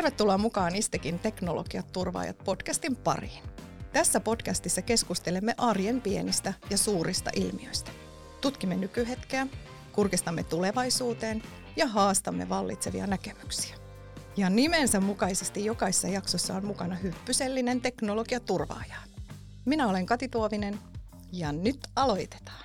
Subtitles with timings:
[0.00, 3.42] Tervetuloa mukaan Istekin Teknologiat turvaajat podcastin pariin.
[3.92, 7.90] Tässä podcastissa keskustelemme arjen pienistä ja suurista ilmiöistä.
[8.40, 9.46] Tutkimme nykyhetkeä,
[9.92, 11.42] kurkistamme tulevaisuuteen
[11.76, 13.76] ja haastamme vallitsevia näkemyksiä.
[14.36, 18.96] Ja nimensä mukaisesti jokaisessa jaksossa on mukana hyppysellinen teknologiaturvaaja.
[19.64, 20.78] Minä olen Kati Tuovinen
[21.32, 22.64] ja nyt aloitetaan.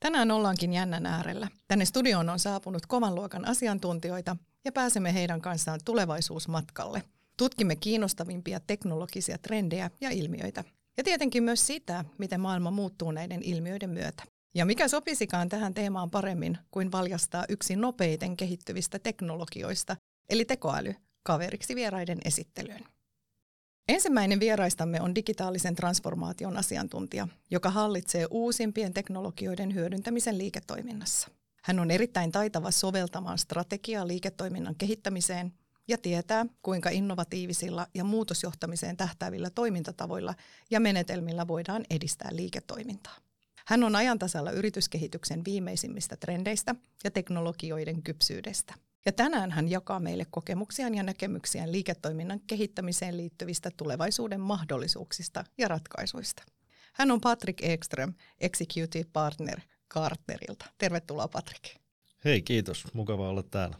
[0.00, 1.48] Tänään ollaankin jännän äärellä.
[1.68, 7.02] Tänne studioon on saapunut kovan luokan asiantuntijoita ja pääsemme heidän kanssaan tulevaisuusmatkalle.
[7.36, 10.64] Tutkimme kiinnostavimpia teknologisia trendejä ja ilmiöitä.
[10.96, 14.22] Ja tietenkin myös sitä, miten maailma muuttuu näiden ilmiöiden myötä.
[14.54, 19.96] Ja mikä sopisikaan tähän teemaan paremmin kuin valjastaa yksi nopeiten kehittyvistä teknologioista,
[20.30, 22.84] eli tekoäly, kaveriksi vieraiden esittelyyn.
[23.88, 31.28] Ensimmäinen vieraistamme on digitaalisen transformaation asiantuntija, joka hallitsee uusimpien teknologioiden hyödyntämisen liiketoiminnassa.
[31.62, 35.52] Hän on erittäin taitava soveltamaan strategiaa liiketoiminnan kehittämiseen
[35.88, 40.34] ja tietää, kuinka innovatiivisilla ja muutosjohtamiseen tähtäävillä toimintatavoilla
[40.70, 43.16] ja menetelmillä voidaan edistää liiketoimintaa.
[43.66, 46.74] Hän on ajantasalla yrityskehityksen viimeisimmistä trendeistä
[47.04, 48.74] ja teknologioiden kypsyydestä–
[49.06, 56.42] ja tänään hän jakaa meille kokemuksiaan ja näkemyksiään liiketoiminnan kehittämiseen liittyvistä tulevaisuuden mahdollisuuksista ja ratkaisuista.
[56.92, 60.66] Hän on Patrick Ekström, Executive Partner Gartnerilta.
[60.78, 61.64] Tervetuloa Patrick.
[62.24, 62.94] Hei, kiitos.
[62.94, 63.76] Mukava olla täällä.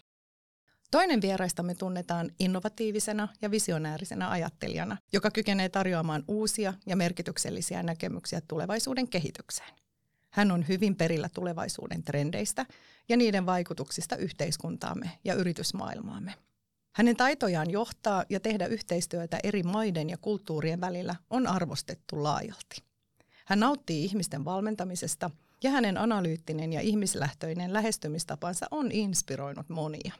[0.90, 9.08] Toinen vieraistamme tunnetaan innovatiivisena ja visionäärisenä ajattelijana, joka kykenee tarjoamaan uusia ja merkityksellisiä näkemyksiä tulevaisuuden
[9.08, 9.87] kehitykseen.
[10.30, 12.66] Hän on hyvin perillä tulevaisuuden trendeistä
[13.08, 16.34] ja niiden vaikutuksista yhteiskuntaamme ja yritysmaailmaamme.
[16.92, 22.82] Hänen taitojaan johtaa ja tehdä yhteistyötä eri maiden ja kulttuurien välillä on arvostettu laajalti.
[23.46, 25.30] Hän nauttii ihmisten valmentamisesta
[25.62, 30.12] ja hänen analyyttinen ja ihmislähtöinen lähestymistapansa on inspiroinut monia.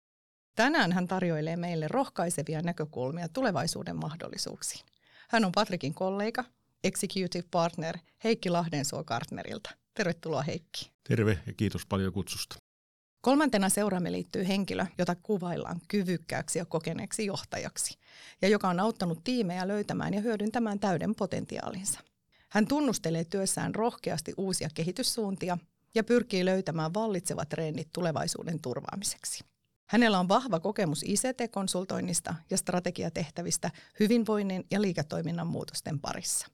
[0.55, 4.87] Tänään hän tarjoilee meille rohkaisevia näkökulmia tulevaisuuden mahdollisuuksiin.
[5.29, 6.45] Hän on Patrikin kollega,
[6.85, 9.71] executive partner Heikki Lahdensuo Gartnerilta.
[9.99, 10.91] Tervetuloa Heikki.
[11.09, 12.57] Terve ja kiitos paljon kutsusta.
[13.21, 17.99] Kolmantena seuraamme liittyy henkilö, jota kuvaillaan kyvykkääksi ja kokeneeksi johtajaksi,
[18.43, 22.01] ja joka on auttanut tiimejä löytämään ja hyödyntämään täyden potentiaalinsa.
[22.49, 25.59] Hän tunnustelee työssään rohkeasti uusia kehityssuuntia
[25.95, 29.45] ja pyrkii löytämään vallitsevat trendit tulevaisuuden turvaamiseksi.
[29.87, 33.71] Hänellä on vahva kokemus ICT-konsultoinnista ja strategiatehtävistä
[34.01, 36.47] hyvinvoinnin ja liiketoiminnan muutosten parissa.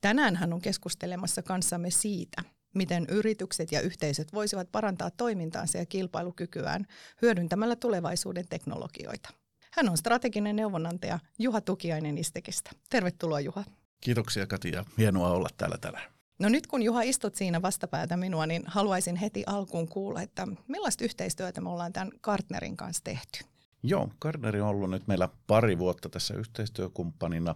[0.00, 2.42] Tänään hän on keskustelemassa kanssamme siitä,
[2.74, 6.86] miten yritykset ja yhteisöt voisivat parantaa toimintaansa ja kilpailukykyään
[7.22, 9.28] hyödyntämällä tulevaisuuden teknologioita.
[9.72, 12.70] Hän on strateginen neuvonantaja Juha Tukiainen Istekistä.
[12.90, 13.64] Tervetuloa Juha.
[14.00, 16.12] Kiitoksia Kati ja hienoa olla täällä tänään.
[16.38, 21.04] No nyt kun Juha istut siinä vastapäätä minua, niin haluaisin heti alkuun kuulla, että millaista
[21.04, 23.44] yhteistyötä me ollaan tämän Gartnerin kanssa tehty?
[23.82, 27.54] Joo, Gartneri on ollut nyt meillä pari vuotta tässä yhteistyökumppanina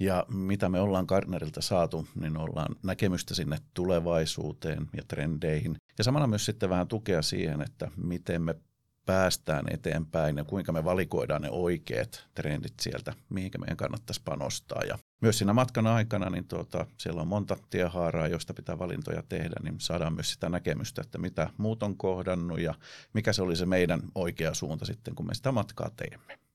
[0.00, 5.76] ja mitä me ollaan Gardnerilta saatu, niin ollaan näkemystä sinne tulevaisuuteen ja trendeihin.
[5.98, 8.54] Ja samalla myös sitten vähän tukea siihen, että miten me
[9.06, 14.82] päästään eteenpäin ja kuinka me valikoidaan ne oikeat trendit sieltä, mihinkä meidän kannattaisi panostaa.
[14.88, 19.54] Ja myös siinä matkan aikana, niin tuota, siellä on monta tiehaaraa, joista pitää valintoja tehdä,
[19.62, 22.74] niin saadaan myös sitä näkemystä, että mitä muut on kohdannut ja
[23.12, 26.47] mikä se oli se meidän oikea suunta sitten, kun me sitä matkaa teemme.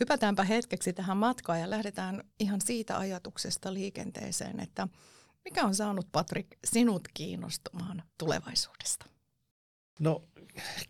[0.00, 4.88] Hypätäänpä hetkeksi tähän matkaan ja lähdetään ihan siitä ajatuksesta liikenteeseen, että
[5.44, 9.06] mikä on saanut Patrik sinut kiinnostumaan tulevaisuudesta?
[10.00, 10.24] No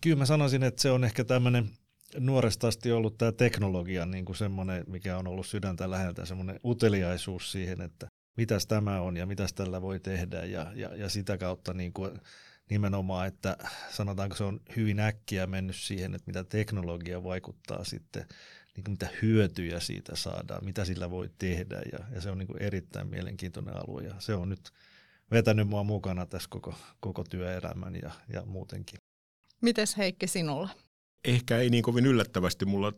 [0.01, 1.71] kyllä mä sanoisin, että se on ehkä tämmöinen
[2.19, 7.53] nuoresta asti ollut tämä teknologia niin kuin semmoinen, mikä on ollut sydäntä läheltä, semmoinen uteliaisuus
[7.53, 8.07] siihen, että
[8.37, 12.21] mitäs tämä on ja mitäs tällä voi tehdä ja, ja, ja sitä kautta niin kuin
[12.75, 13.57] nimenomaan, että
[13.91, 18.27] sanotaanko se on hyvin äkkiä mennyt siihen, että mitä teknologia vaikuttaa sitten
[18.77, 22.47] niin kuin mitä hyötyjä siitä saadaan, mitä sillä voi tehdä ja, ja se on niin
[22.47, 24.71] kuin erittäin mielenkiintoinen alue ja se on nyt
[25.31, 28.99] vetänyt mua mukana tässä koko, koko työelämän ja, ja muutenkin.
[29.61, 30.69] Mites Heikki sinulla?
[31.25, 32.65] Ehkä ei niin kovin yllättävästi.
[32.65, 32.93] Mulla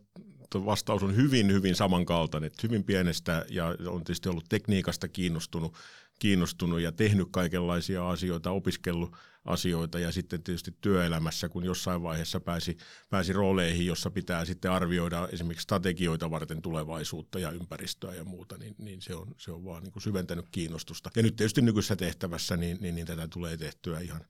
[0.55, 2.47] vastaus on hyvin, hyvin samankaltainen.
[2.47, 5.75] Että hyvin pienestä ja on tietysti ollut tekniikasta kiinnostunut,
[6.19, 9.15] kiinnostunut ja tehnyt kaikenlaisia asioita, opiskellut
[9.45, 12.77] asioita ja sitten tietysti työelämässä, kun jossain vaiheessa pääsi,
[13.09, 18.75] pääsi rooleihin, jossa pitää sitten arvioida esimerkiksi strategioita varten tulevaisuutta ja ympäristöä ja muuta, niin,
[18.77, 21.09] niin se, on, se on vaan niin kuin syventänyt kiinnostusta.
[21.15, 24.25] Ja nyt tietysti nykyisessä tehtävässä niin, niin, niin tätä tulee tehtyä ihan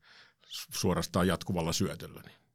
[0.74, 2.22] suorastaan jatkuvalla syötöllä.
[2.26, 2.47] Niin.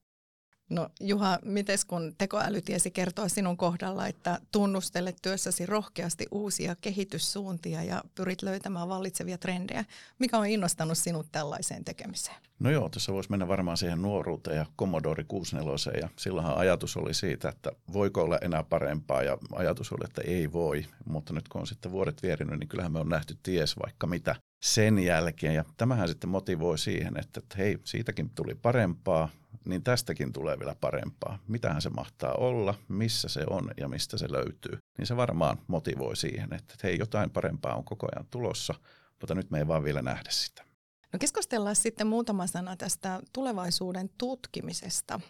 [0.72, 7.82] No Juha, mites kun tekoäly tiesi kertoa sinun kohdalla, että tunnustelet työssäsi rohkeasti uusia kehityssuuntia
[7.82, 9.84] ja pyrit löytämään vallitsevia trendejä.
[10.18, 12.36] Mikä on innostanut sinut tällaiseen tekemiseen?
[12.58, 17.14] No joo, tässä voisi mennä varmaan siihen nuoruuteen ja Commodore 64 ja silloinhan ajatus oli
[17.14, 21.60] siitä, että voiko olla enää parempaa ja ajatus oli, että ei voi, mutta nyt kun
[21.60, 25.54] on sitten vuodet vierinyt, niin kyllähän me on nähty ties vaikka mitä sen jälkeen.
[25.54, 29.28] Ja tämähän sitten motivoi siihen, että, että hei, siitäkin tuli parempaa,
[29.64, 31.38] niin tästäkin tulee vielä parempaa.
[31.48, 34.78] Mitähän se mahtaa olla, missä se on ja mistä se löytyy.
[34.98, 38.74] Niin se varmaan motivoi siihen, että hei, jotain parempaa on koko ajan tulossa,
[39.20, 40.64] mutta nyt me ei vaan vielä nähdä sitä.
[41.12, 45.20] No keskustellaan sitten muutama sana tästä tulevaisuuden tutkimisesta.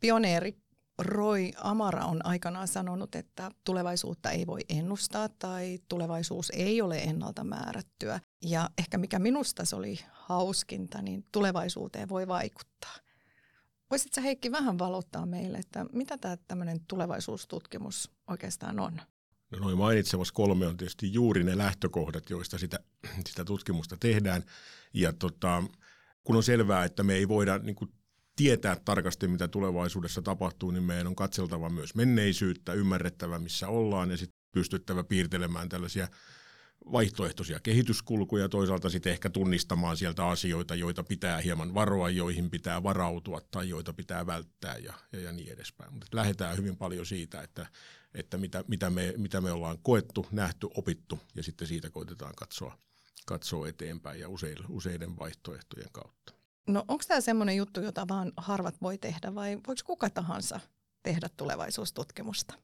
[0.00, 0.56] Pioneeri
[0.98, 7.44] Roy Amara on aikanaan sanonut, että tulevaisuutta ei voi ennustaa tai tulevaisuus ei ole ennalta
[7.44, 8.20] määrättyä.
[8.42, 12.94] Ja ehkä mikä minusta se oli hauskinta, niin tulevaisuuteen voi vaikuttaa.
[13.90, 19.00] Voisitko Heikki vähän valottaa meille, että mitä tämä tämmöinen tulevaisuustutkimus oikeastaan on?
[19.50, 22.78] No noin mainitsemassa kolme on tietysti juuri ne lähtökohdat, joista sitä,
[23.26, 24.42] sitä tutkimusta tehdään.
[24.94, 25.62] Ja tota,
[26.24, 27.92] kun on selvää, että me ei voida niin kuin
[28.36, 34.16] tietää tarkasti, mitä tulevaisuudessa tapahtuu, niin meidän on katseltava myös menneisyyttä, ymmärrettävä, missä ollaan ja
[34.16, 36.08] sitten pystyttävä piirtelemään tällaisia
[36.92, 43.40] vaihtoehtoisia kehityskulkuja, toisaalta sitten ehkä tunnistamaan sieltä asioita, joita pitää hieman varoa, joihin pitää varautua
[43.50, 45.92] tai joita pitää välttää ja, ja, ja niin edespäin.
[45.92, 47.66] Mutta lähdetään hyvin paljon siitä, että,
[48.14, 52.78] että mitä, mitä, me, mitä me ollaan koettu, nähty, opittu ja sitten siitä koitetaan katsoa,
[53.26, 56.41] katsoa eteenpäin ja useiden, useiden vaihtoehtojen kautta.
[56.66, 60.60] No onko tämä semmoinen juttu, jota vaan harvat voi tehdä vai voiko kuka tahansa
[61.02, 62.54] tehdä tulevaisuustutkimusta?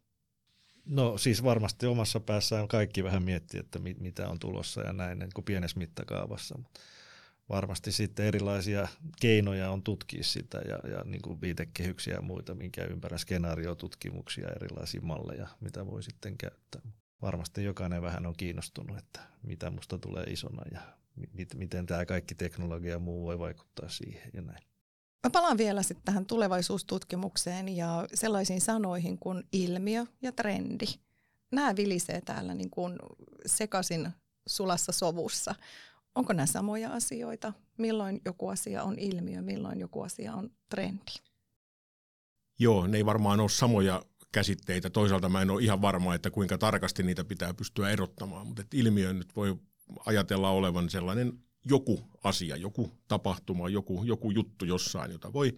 [0.86, 5.18] No siis varmasti omassa päässään kaikki vähän miettiä, että mit, mitä on tulossa ja näin
[5.18, 6.58] niin kuin pienessä mittakaavassa.
[6.58, 6.80] Mutta
[7.48, 8.88] varmasti sitten erilaisia
[9.20, 15.00] keinoja on tutkia sitä ja, ja niin kuin viitekehyksiä ja muita, minkä ympärä skenaariotutkimuksia, erilaisia
[15.00, 16.82] malleja, mitä voi sitten käyttää.
[17.22, 20.80] Varmasti jokainen vähän on kiinnostunut, että mitä musta tulee isona ja
[21.54, 24.62] miten tämä kaikki teknologia ja muu voi vaikuttaa siihen ja näin.
[25.24, 30.86] Mä palaan vielä sitten tähän tulevaisuustutkimukseen ja sellaisiin sanoihin kuin ilmiö ja trendi.
[31.52, 32.98] Nämä vilisee täällä niin kuin
[33.46, 34.08] sekaisin
[34.48, 35.54] sulassa sovussa.
[36.14, 37.52] Onko nämä samoja asioita?
[37.78, 41.12] Milloin joku asia on ilmiö, milloin joku asia on trendi?
[42.58, 44.90] Joo, ne ei varmaan ole samoja käsitteitä.
[44.90, 49.12] Toisaalta mä en ole ihan varma, että kuinka tarkasti niitä pitää pystyä erottamaan, mutta ilmiö
[49.12, 49.56] nyt voi
[50.06, 51.32] ajatella olevan sellainen
[51.64, 55.56] joku asia, joku tapahtuma, joku, joku juttu jossain, jota voi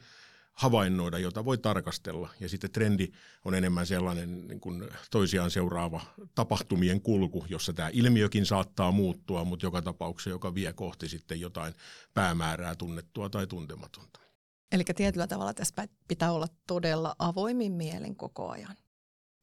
[0.52, 2.28] havainnoida, jota voi tarkastella.
[2.40, 3.08] Ja sitten trendi
[3.44, 6.00] on enemmän sellainen niin kuin toisiaan seuraava
[6.34, 11.74] tapahtumien kulku, jossa tämä ilmiökin saattaa muuttua, mutta joka tapauksessa, joka vie kohti sitten jotain
[12.14, 14.20] päämäärää tunnettua tai tuntematonta.
[14.72, 18.76] Eli tietyllä tavalla tässä pitää olla todella avoimin mielen koko ajan.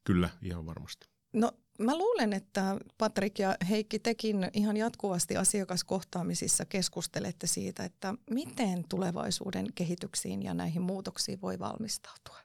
[0.04, 1.07] Kyllä, ihan varmasti.
[1.34, 8.83] No Mä luulen, että Patrik ja Heikki tekin ihan jatkuvasti asiakaskohtaamisissa keskustelette siitä, että miten
[8.89, 12.38] tulevaisuuden kehityksiin ja näihin muutoksiin voi valmistautua.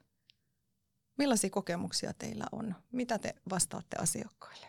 [1.17, 2.75] Millaisia kokemuksia teillä on?
[2.91, 4.67] Mitä te vastaatte asiakkaille?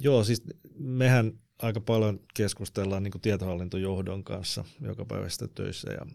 [0.00, 0.42] Joo, siis
[0.78, 6.06] mehän aika paljon keskustellaan niin tietohallintojohdon kanssa joka päivästä töissä ja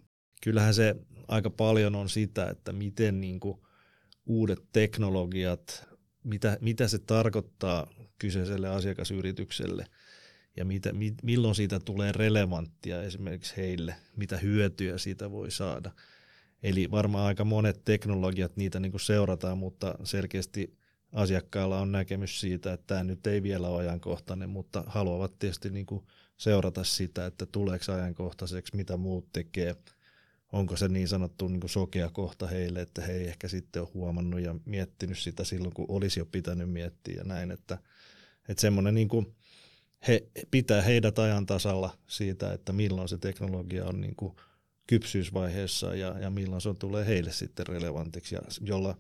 [0.44, 0.96] kyllähän se
[1.28, 3.58] aika paljon on sitä, että miten niin kuin
[4.26, 5.93] uudet teknologiat
[6.24, 7.88] mitä, mitä se tarkoittaa
[8.20, 9.86] kyseiselle asiakasyritykselle
[10.58, 15.92] ja mitä, mi, milloin siitä tulee relevanttia esimerkiksi heille, mitä hyötyjä siitä voi saada.
[16.64, 20.78] Eli varmaan aika monet teknologiat niitä niin kuin seurataan, mutta selkeästi
[21.12, 25.86] asiakkailla on näkemys siitä, että tämä nyt ei vielä ole ajankohtainen, mutta haluavat tietysti niin
[25.86, 26.04] kuin
[26.38, 29.76] seurata sitä, että tuleeko ajankohtaiseksi, mitä muut tekee–
[30.54, 34.42] onko se niin sanottu niin sokea kohta heille, että he ei ehkä sitten ole huomannut
[34.42, 37.78] ja miettinyt sitä silloin, kun olisi jo pitänyt miettiä ja näin, että,
[38.50, 39.36] että semmoinen niin kuin
[40.08, 44.36] he, pitää heidät ajan tasalla siitä, että milloin se teknologia on niin kuin
[44.88, 48.98] kypsyysvaiheessa ja, ja milloin se on, tulee heille sitten relevantiksi, ja, jolla,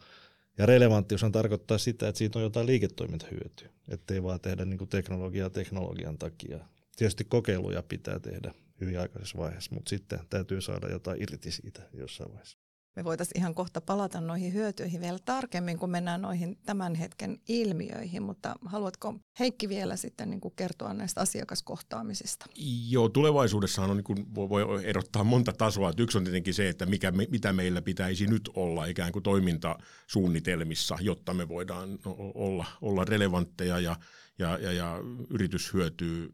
[0.58, 5.50] ja relevanttius on tarkoittaa sitä, että siitä on jotain liiketoimintahyötyä, ettei vaan tehdä niin teknologiaa
[5.50, 6.60] teknologian takia.
[6.96, 12.30] Tietysti kokeiluja pitää tehdä hyvin aikaisessa vaiheessa, mutta sitten täytyy saada jotain irti siitä jossain
[12.30, 12.64] vaiheessa.
[12.96, 18.24] Me voitaisiin ihan kohta palata noihin hyötyihin vielä tarkemmin, kun mennään noihin tämän hetken ilmiöihin,
[18.24, 22.46] mutta haluatko Heikki vielä sitten niin kuin kertoa näistä asiakaskohtaamisista?
[22.90, 25.90] Joo, tulevaisuudessahan on, niin kuin voi erottaa monta tasoa.
[25.90, 30.98] Että yksi on tietenkin se, että mikä mitä meillä pitäisi nyt olla ikään kuin toimintasuunnitelmissa,
[31.02, 32.00] jotta me voidaan
[32.36, 33.96] olla, olla relevantteja ja,
[34.40, 34.98] ja, ja, ja
[35.30, 36.34] yritys hyötyy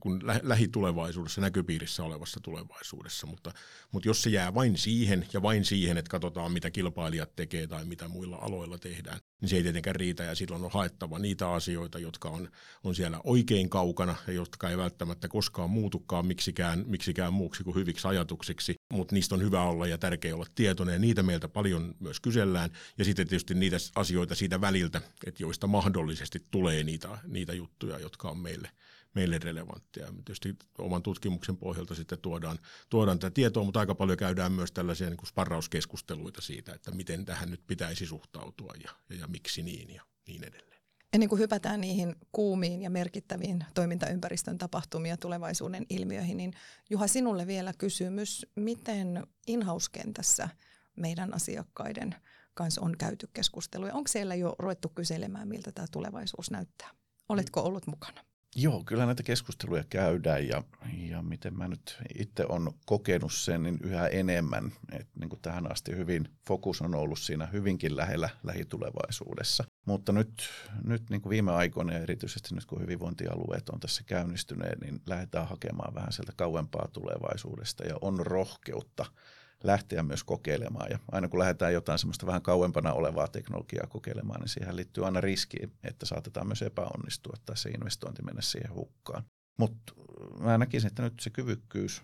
[0.00, 3.52] kun lähitulevaisuudessa, näköpiirissä olevassa tulevaisuudessa, mutta,
[3.92, 7.84] mutta jos se jää vain siihen ja vain siihen, että katsotaan mitä kilpailijat tekee tai
[7.84, 10.24] mitä muilla aloilla tehdään, niin se ei tietenkään riitä.
[10.24, 12.48] Ja silloin on haettava niitä asioita, jotka on,
[12.84, 18.08] on siellä oikein kaukana ja jotka ei välttämättä koskaan muutukaan miksikään, miksikään muuksi kuin hyviksi
[18.08, 22.20] ajatuksiksi, mutta niistä on hyvä olla ja tärkeää olla tietoinen ja niitä meiltä paljon myös
[22.20, 22.70] kysellään.
[22.98, 28.30] Ja sitten tietysti niitä asioita siitä väliltä, että joista mahdollisesti tulee niitä, niitä juttuja, jotka
[28.30, 28.70] on meille,
[29.14, 30.06] meille relevantteja.
[30.06, 35.08] Tietysti oman tutkimuksen pohjalta sitten tuodaan, tuodaan tätä tietoa, mutta aika paljon käydään myös tällaisia
[35.08, 39.94] niin kuin sparrauskeskusteluita siitä, että miten tähän nyt pitäisi suhtautua ja, ja, ja miksi niin
[39.94, 40.68] ja niin edelleen.
[41.12, 46.52] Ennen kuin hypätään niihin kuumiin ja merkittäviin toimintaympäristön tapahtumia tulevaisuuden ilmiöihin, niin
[46.90, 48.46] Juha, sinulle vielä kysymys.
[48.56, 50.48] Miten inhauskentässä
[50.96, 52.14] meidän asiakkaiden
[52.54, 53.94] kanssa on käyty keskusteluja?
[53.94, 56.90] Onko siellä jo ruvettu kyselemään, miltä tämä tulevaisuus näyttää?
[57.28, 58.27] Oletko ollut mukana?
[58.56, 60.62] Joo, kyllä näitä keskusteluja käydään ja,
[60.92, 64.72] ja miten mä nyt itse on kokenut sen, niin yhä enemmän.
[64.92, 69.64] että niin kuin tähän asti hyvin fokus on ollut siinä hyvinkin lähellä lähitulevaisuudessa.
[69.86, 70.50] Mutta nyt,
[70.84, 75.48] nyt niin kuin viime aikoina ja erityisesti nyt kun hyvinvointialueet on tässä käynnistyneet, niin lähdetään
[75.48, 79.04] hakemaan vähän sieltä kauempaa tulevaisuudesta ja on rohkeutta–
[79.64, 80.90] lähteä myös kokeilemaan.
[80.90, 85.20] Ja aina kun lähdetään jotain semmoista vähän kauempana olevaa teknologiaa kokeilemaan, niin siihen liittyy aina
[85.20, 89.22] riski, että saatetaan myös epäonnistua tai se investointi mennä siihen hukkaan.
[89.56, 89.92] Mutta
[90.40, 92.02] mä näkisin, että nyt se kyvykkyys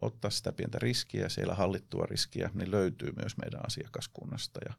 [0.00, 4.60] ottaa sitä pientä riskiä, siellä hallittua riskiä, niin löytyy myös meidän asiakaskunnasta.
[4.68, 4.74] Ja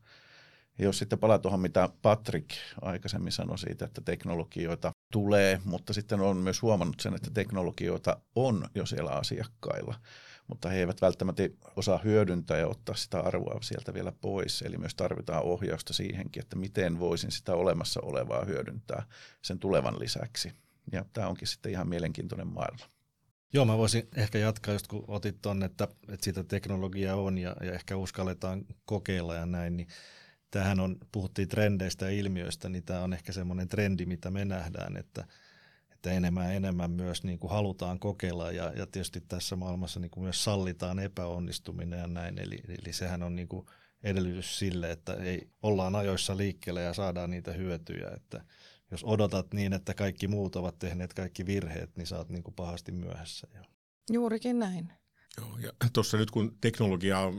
[0.85, 2.49] jos sitten palaa tuohon, mitä Patrick
[2.81, 8.65] aikaisemmin sanoi siitä, että teknologioita tulee, mutta sitten on myös huomannut sen, että teknologioita on
[8.75, 9.95] jo siellä asiakkailla
[10.49, 11.43] mutta he eivät välttämättä
[11.75, 14.61] osaa hyödyntää ja ottaa sitä arvoa sieltä vielä pois.
[14.61, 19.03] Eli myös tarvitaan ohjausta siihenkin, että miten voisin sitä olemassa olevaa hyödyntää
[19.41, 20.51] sen tulevan lisäksi.
[20.91, 22.85] Ja tämä onkin sitten ihan mielenkiintoinen maailma.
[23.53, 27.55] Joo, mä voisin ehkä jatkaa just kun otit tuonne, että, että sitä teknologiaa on ja,
[27.61, 29.87] ja ehkä uskalletaan kokeilla ja näin, niin
[30.51, 34.97] tämähän on, puhuttiin trendeistä ja ilmiöistä, niin tämä on ehkä semmoinen trendi, mitä me nähdään,
[34.97, 35.25] että–
[35.99, 40.11] että enemmän ja enemmän myös niin kuin halutaan kokeilla ja, ja tietysti tässä maailmassa niin
[40.11, 42.39] kuin myös sallitaan epäonnistuminen ja näin.
[42.39, 43.65] Eli, eli sehän on niin kuin
[44.03, 48.09] edellytys sille, että ei, ollaan ajoissa liikkeelle ja saadaan niitä hyötyjä.
[48.15, 48.45] Että
[48.91, 52.91] jos odotat niin, että kaikki muut ovat tehneet kaikki virheet, niin saat niin kuin pahasti
[52.91, 53.47] myöhässä.
[54.11, 54.91] Juurikin näin.
[55.37, 57.31] Joo, ja tuossa nyt kun teknologiaa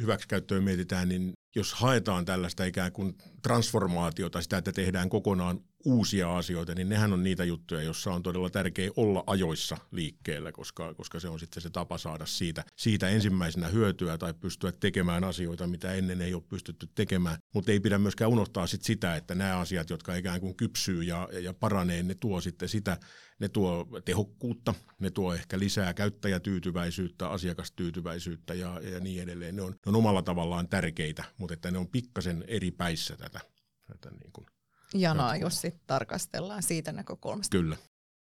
[0.00, 6.74] hyväksikäyttöön mietitään, niin jos haetaan tällaista ikään kuin transformaatiota, sitä, että tehdään kokonaan uusia asioita,
[6.74, 11.28] niin nehän on niitä juttuja, joissa on todella tärkeää olla ajoissa liikkeellä, koska, koska se
[11.28, 16.22] on sitten se tapa saada siitä, siitä ensimmäisenä hyötyä tai pystyä tekemään asioita, mitä ennen
[16.22, 17.38] ei ole pystytty tekemään.
[17.54, 21.28] Mutta ei pidä myöskään unohtaa sit sitä, että nämä asiat, jotka ikään kuin kypsyy ja,
[21.40, 22.96] ja paranee, ne tuo sitten sitä,
[23.40, 29.56] ne tuo tehokkuutta, ne tuo ehkä lisää käyttäjätyytyväisyyttä, asiakastyytyväisyyttä ja, ja niin edelleen.
[29.56, 33.40] Ne on, ne on omalla tavallaan tärkeitä, mutta että ne on pikkasen eri päissä tätä.
[33.86, 34.46] tätä niin kuin
[34.94, 37.56] janaa, jos sitten tarkastellaan siitä näkökulmasta.
[37.56, 37.76] Kyllä.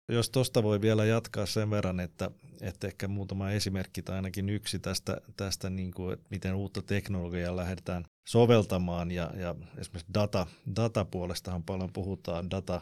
[0.09, 4.79] Jos tuosta voi vielä jatkaa sen verran, että, että ehkä muutama esimerkki tai ainakin yksi
[4.79, 11.63] tästä, tästä niin kuin, että miten uutta teknologiaa lähdetään soveltamaan ja, ja esimerkiksi data, datapuolestahan
[11.63, 12.81] paljon puhutaan, data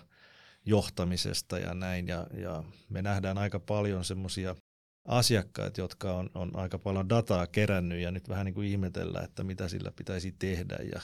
[0.65, 4.55] johtamisesta ja näin ja, ja me nähdään aika paljon semmoisia
[5.07, 9.43] asiakkaita, jotka on, on aika paljon dataa kerännyt ja nyt vähän niin kuin ihmetellä, että
[9.43, 11.01] mitä sillä pitäisi tehdä ja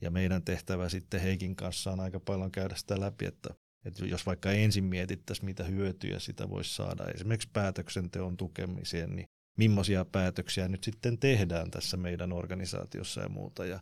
[0.00, 3.54] ja meidän tehtävä sitten Heikin kanssa on aika paljon käydä sitä läpi, että,
[3.84, 9.26] että jos vaikka ensin mietittäisiin, mitä hyötyjä sitä voisi saada esimerkiksi päätöksenteon tukemiseen, niin
[9.56, 13.64] millaisia päätöksiä nyt sitten tehdään tässä meidän organisaatiossa ja muuta.
[13.64, 13.80] Ja,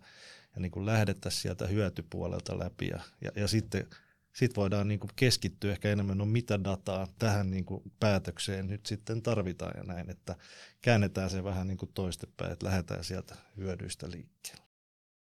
[0.55, 3.87] ja niin lähdettäisiin sieltä hyötypuolelta läpi ja, ja, ja sitten
[4.33, 7.65] sit voidaan niin keskittyä ehkä enemmän, no mitä dataa tähän niin
[8.01, 10.37] päätökseen nyt sitten tarvitaan ja näin, että
[10.83, 14.68] käännetään se vähän niin toistepäin, että lähdetään sieltä hyödyistä liikkeelle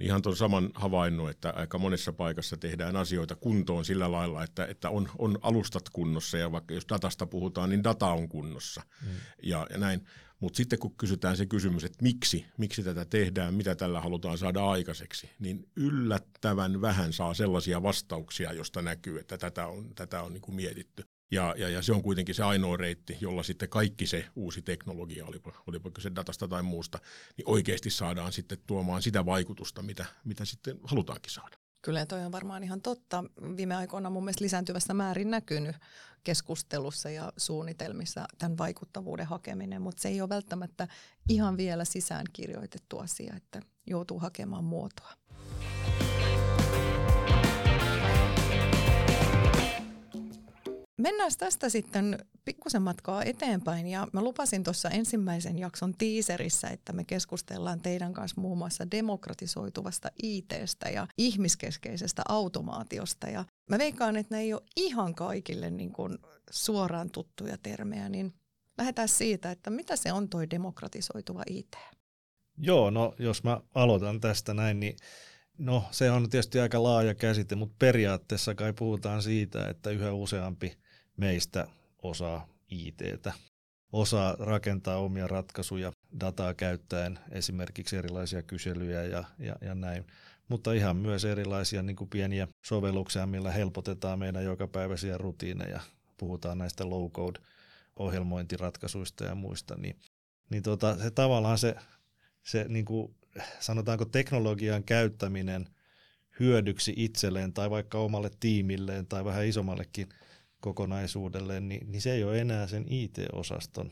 [0.02, 4.90] ihan tuon saman havainnut, että aika monessa paikassa tehdään asioita kuntoon sillä lailla, että, että
[4.90, 9.08] on, on alustat kunnossa ja vaikka jos datasta puhutaan, niin data on kunnossa mm.
[9.44, 10.06] ja, ja näin.
[10.40, 14.66] Mutta sitten kun kysytään se kysymys, että miksi, miksi tätä tehdään, mitä tällä halutaan saada
[14.66, 20.42] aikaiseksi, niin yllättävän vähän saa sellaisia vastauksia, josta näkyy, että tätä on, tätä on niin
[20.42, 21.04] kuin mietitty.
[21.32, 25.26] Ja, ja, ja se on kuitenkin se ainoa reitti, jolla sitten kaikki se uusi teknologia,
[25.26, 27.00] olipa, olipa kyse datasta tai muusta,
[27.38, 31.58] niin oikeasti saadaan sitten tuomaan sitä vaikutusta, mitä, mitä sitten halutaankin saada.
[31.82, 33.24] Kyllä toi on varmaan ihan totta.
[33.58, 35.76] Viime aikoina mun mielestä lisääntyvässä määrin näkynyt
[36.24, 40.88] keskustelussa ja suunnitelmissa tämän vaikuttavuuden hakeminen, mutta se ei ole välttämättä
[41.30, 45.14] ihan vielä sisään kirjoitettu asia, että joutuu hakemaan muotoa.
[51.02, 57.04] Mennään tästä sitten pikkusen matkaa eteenpäin ja mä lupasin tuossa ensimmäisen jakson tiiserissä, että me
[57.04, 64.42] keskustellaan teidän kanssa muun muassa demokratisoituvasta ITstä ja ihmiskeskeisestä automaatiosta ja mä veikkaan, että ne
[64.42, 66.18] ei ole ihan kaikille niin kuin
[66.52, 68.34] suoraan tuttuja termejä, niin
[68.78, 71.78] lähdetään siitä, että mitä se on toi demokratisoituva IT?
[72.58, 74.96] Joo, no jos mä aloitan tästä näin, niin
[75.58, 80.78] no se on tietysti aika laaja käsite, mutta periaatteessa kai puhutaan siitä, että yhä useampi
[81.22, 81.68] meistä
[82.02, 83.34] osaa ITtä,
[83.92, 90.08] osaa rakentaa omia ratkaisuja dataa käyttäen, esimerkiksi erilaisia kyselyjä ja, ja, ja näin,
[90.48, 95.80] mutta ihan myös erilaisia niin kuin pieniä sovelluksia, millä helpotetaan meidän jokapäiväisiä rutiineja.
[96.18, 97.42] Puhutaan näistä low-code
[97.96, 99.96] ohjelmointiratkaisuista ja muista, niin,
[100.50, 101.76] niin tota, se tavallaan se,
[102.44, 103.16] se niin kuin,
[103.60, 105.68] sanotaanko teknologian käyttäminen
[106.40, 110.10] hyödyksi itselleen tai vaikka omalle tiimilleen tai vähän isommallekin
[110.62, 113.92] kokonaisuudelleen, niin, niin se ei ole enää sen IT-osaston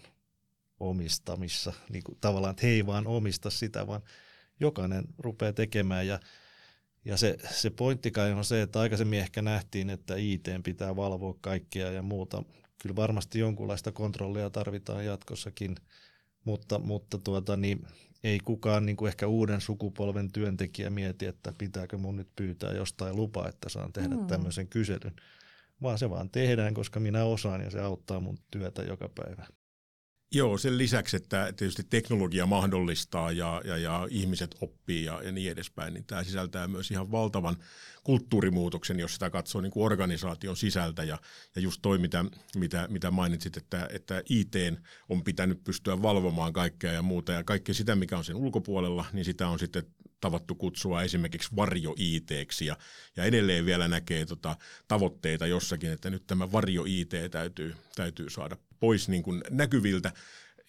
[0.79, 1.73] omistamissa.
[1.89, 4.01] Niin kuin, tavallaan, että he ei vaan omista sitä, vaan
[4.59, 6.19] jokainen rupeaa tekemään ja
[7.05, 11.35] ja se, se pointti kai on se, että aikaisemmin ehkä nähtiin, että IT pitää valvoa
[11.41, 12.43] kaikkea ja muuta.
[12.81, 15.75] Kyllä varmasti jonkunlaista kontrollia tarvitaan jatkossakin,
[16.45, 17.87] mutta, mutta tuota, niin,
[18.23, 23.15] ei kukaan niin kuin ehkä uuden sukupolven työntekijä mieti, että pitääkö mun nyt pyytää jostain
[23.15, 24.27] lupaa, että saan tehdä mm.
[24.27, 25.15] tämmöisen kyselyn.
[25.81, 29.47] Vaan se vaan tehdään, koska minä osaan ja se auttaa mun työtä joka päivä.
[30.31, 35.51] Joo, sen lisäksi, että tietysti teknologia mahdollistaa ja, ja, ja ihmiset oppii ja, ja niin
[35.51, 37.55] edespäin, niin tämä sisältää myös ihan valtavan
[38.03, 41.03] kulttuurimuutoksen, jos sitä katsoo niin kuin organisaation sisältä.
[41.03, 41.17] Ja,
[41.55, 44.53] ja just toi, mitä, mitä, mitä mainitsit, että, että IT
[45.09, 49.25] on pitänyt pystyä valvomaan kaikkea ja muuta, ja kaikkea sitä, mikä on sen ulkopuolella, niin
[49.25, 49.83] sitä on sitten
[50.21, 52.29] tavattu kutsua esimerkiksi varjo it
[52.65, 52.77] ja,
[53.15, 54.55] ja edelleen vielä näkee tota,
[54.87, 60.11] tavoitteita jossakin, että nyt tämä varjo IT täytyy, täytyy saada pois niin kuin näkyviltä.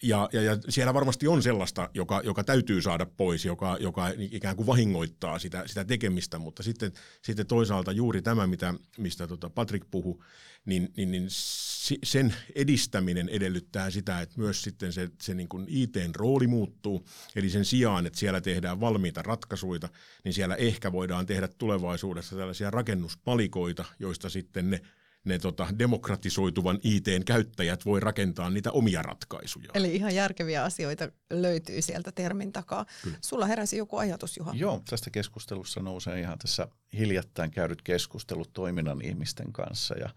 [0.03, 4.55] Ja, ja, ja siellä varmasti on sellaista, joka, joka täytyy saada pois, joka, joka ikään
[4.55, 6.91] kuin vahingoittaa sitä, sitä tekemistä, mutta sitten,
[7.21, 10.19] sitten toisaalta juuri tämä, mitä, mistä tota Patrick puhui,
[10.65, 11.27] niin, niin, niin
[12.03, 17.49] sen edistäminen edellyttää sitä, että myös sitten se, se niin kuin ITn rooli muuttuu, eli
[17.49, 19.89] sen sijaan, että siellä tehdään valmiita ratkaisuja,
[20.23, 24.81] niin siellä ehkä voidaan tehdä tulevaisuudessa tällaisia rakennuspalikoita, joista sitten ne
[25.23, 29.69] ne tota, demokratisoituvan ITn käyttäjät voi rakentaa niitä omia ratkaisuja.
[29.73, 32.85] Eli ihan järkeviä asioita löytyy sieltä termin takaa.
[33.03, 33.17] Kyllä.
[33.21, 34.51] Sulla heräsi joku ajatus, Juha?
[34.55, 40.09] Joo, tästä keskustelussa nousee ihan tässä hiljattain käydyt keskustelut toiminnan ihmisten kanssa ja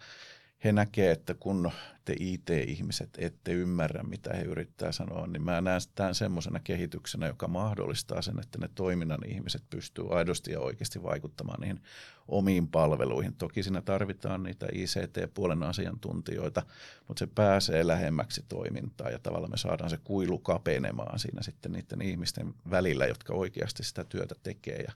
[0.64, 1.70] he näkee, että kun
[2.04, 7.48] te IT-ihmiset ette ymmärrä, mitä he yrittää sanoa, niin mä näen tämän semmoisena kehityksenä, joka
[7.48, 11.80] mahdollistaa sen, että ne toiminnan ihmiset pystyy aidosti ja oikeasti vaikuttamaan niihin
[12.28, 13.34] omiin palveluihin.
[13.34, 16.62] Toki siinä tarvitaan niitä ICT-puolen asiantuntijoita,
[17.08, 22.02] mutta se pääsee lähemmäksi toimintaa ja tavallaan me saadaan se kuilu kapenemaan siinä sitten niiden
[22.02, 24.92] ihmisten välillä, jotka oikeasti sitä työtä tekee ja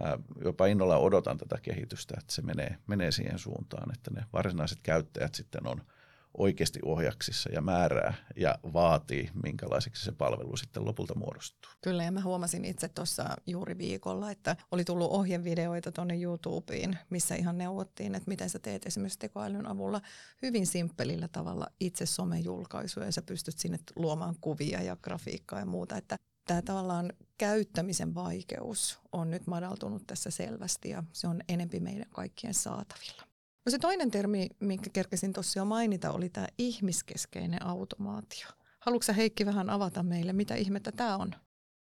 [0.00, 4.78] mä jopa innolla odotan tätä kehitystä, että se menee, menee siihen suuntaan, että ne varsinaiset
[4.82, 5.82] käyttäjät sitten on
[6.38, 11.72] oikeasti ohjaksissa ja määrää ja vaatii, minkälaiseksi se palvelu sitten lopulta muodostuu.
[11.80, 17.34] Kyllä, ja mä huomasin itse tuossa juuri viikolla, että oli tullut ohjevideoita tuonne YouTubeen, missä
[17.34, 20.00] ihan neuvottiin, että miten sä teet esimerkiksi tekoälyn avulla
[20.42, 25.96] hyvin simppelillä tavalla itse somejulkaisuja, ja sä pystyt sinne luomaan kuvia ja grafiikkaa ja muuta,
[25.96, 26.16] että
[26.52, 32.54] tämä tavallaan käyttämisen vaikeus on nyt madaltunut tässä selvästi ja se on enempi meidän kaikkien
[32.54, 33.22] saatavilla.
[33.66, 38.46] No se toinen termi, minkä kerkesin tuossa jo mainita, oli tämä ihmiskeskeinen automaatio.
[38.80, 41.34] Haluatko Heikki vähän avata meille, mitä ihmettä tämä on?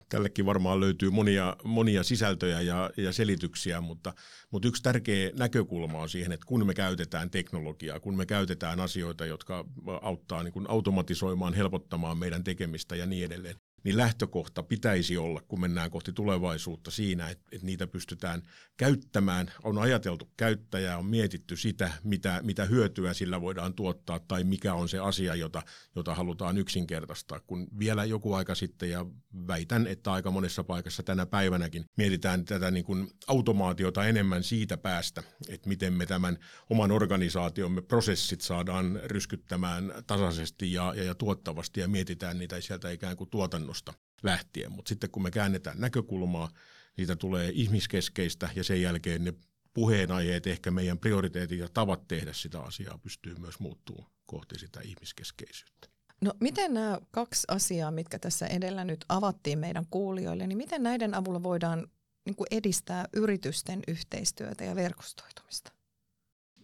[0.09, 4.15] Tällekin varmaan löytyy monia, monia sisältöjä ja, ja selityksiä, mutta,
[4.51, 9.27] mutta yksi tärkeä näkökulma on siihen, että kun me käytetään teknologiaa, kun me käytetään asioita,
[9.27, 9.65] jotka
[10.03, 15.61] auttaa niin kuin automatisoimaan, helpottamaan meidän tekemistä ja niin edelleen, niin lähtökohta pitäisi olla, kun
[15.61, 18.43] mennään kohti tulevaisuutta siinä, että, että niitä pystytään
[18.77, 19.53] käyttämään.
[19.63, 24.89] On ajateltu käyttäjää, on mietitty sitä, mitä, mitä hyötyä sillä voidaan tuottaa tai mikä on
[24.89, 25.63] se asia, jota,
[25.97, 27.41] jota halutaan yksinkertaistaa.
[27.41, 29.07] Kun vielä joku aika sitten, ja
[29.47, 35.23] väitän, että aika monessa paikassa tänä päivänäkin mietitään tätä niin kuin automaatiota enemmän siitä päästä,
[35.49, 36.39] että miten me tämän
[36.71, 43.17] oman organisaatiomme prosessit saadaan ryskyttämään tasaisesti ja, ja, ja tuottavasti ja mietitään niitä sieltä ikään
[43.17, 44.73] kuin tuotannosta tuotannosta lähtien.
[44.73, 46.51] Mutta sitten kun me käännetään näkökulmaa,
[46.97, 49.33] siitä tulee ihmiskeskeistä ja sen jälkeen ne
[49.75, 55.89] puheenaiheet, ehkä meidän prioriteetit ja tavat tehdä sitä asiaa pystyy myös muuttumaan kohti sitä ihmiskeskeisyyttä.
[56.21, 61.15] No miten nämä kaksi asiaa, mitkä tässä edellä nyt avattiin meidän kuulijoille, niin miten näiden
[61.15, 61.87] avulla voidaan
[62.25, 65.73] niin kuin edistää yritysten yhteistyötä ja verkostoitumista?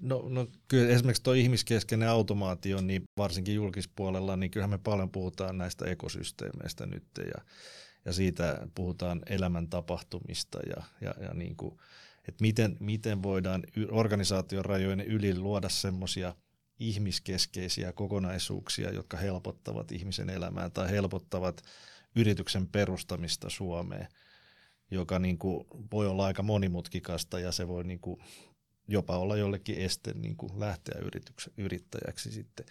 [0.01, 5.59] No, no kyllä esimerkiksi tuo ihmiskeskeinen automaatio, niin varsinkin julkispuolella, niin kyllähän me paljon puhutaan
[5.59, 7.45] näistä ekosysteemeistä nyt ja,
[8.05, 11.79] ja siitä puhutaan elämän tapahtumista ja, ja, ja niin kuin,
[12.29, 16.35] että miten, miten voidaan organisaation rajojen yli luoda semmoisia
[16.79, 21.63] ihmiskeskeisiä kokonaisuuksia, jotka helpottavat ihmisen elämää tai helpottavat
[22.17, 24.09] yrityksen perustamista Suomeen,
[24.91, 28.21] joka niin kuin voi olla aika monimutkikasta ja se voi niin kuin
[28.89, 31.01] jopa olla jollekin este niin kuin lähteä
[31.57, 32.67] yrittäjäksi sitten.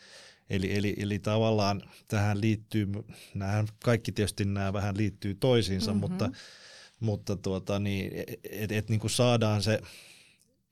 [0.49, 2.88] Eli, eli, eli tavallaan tähän liittyy,
[3.34, 5.99] nämä kaikki tietysti nämä vähän liittyy toisiinsa, mm-hmm.
[5.99, 6.30] mutta,
[6.99, 8.12] mutta tuota, niin,
[8.49, 9.80] että et, niin kuin saadaan se,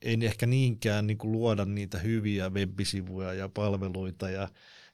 [0.02, 4.48] ei ehkä niinkään niin kuin luoda niitä hyviä web-sivuja ja palveluita ja,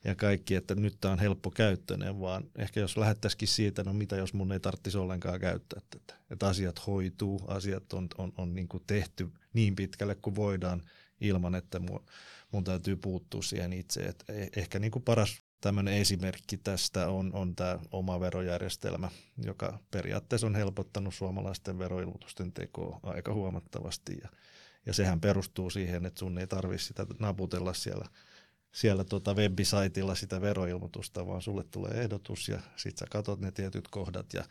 [0.05, 4.17] ja kaikki, että nyt tämä on helppo käyttöinen, vaan ehkä jos lähettäisikin siitä, no mitä
[4.17, 6.21] jos mun ei tarvitsisi ollenkaan käyttää tätä.
[6.31, 10.83] Että asiat hoituu, asiat on, on, on niin kuin tehty niin pitkälle kuin voidaan
[11.21, 12.07] ilman, että mun,
[12.53, 14.01] mun täytyy puuttua siihen itse.
[14.01, 19.09] Et e, ehkä niin kuin paras tämmöinen esimerkki tästä on, on tämä oma verojärjestelmä,
[19.45, 24.19] joka periaatteessa on helpottanut suomalaisten veroilmoitusten tekoa aika huomattavasti.
[24.23, 24.29] Ja,
[24.87, 28.05] ja sehän perustuu siihen, että sun ei tarvitse sitä naputella siellä–
[28.81, 33.88] siellä tota webisaitilla sitä veroilmoitusta, vaan sulle tulee ehdotus ja sitten sä katot ne tietyt
[33.88, 34.45] kohdat ja,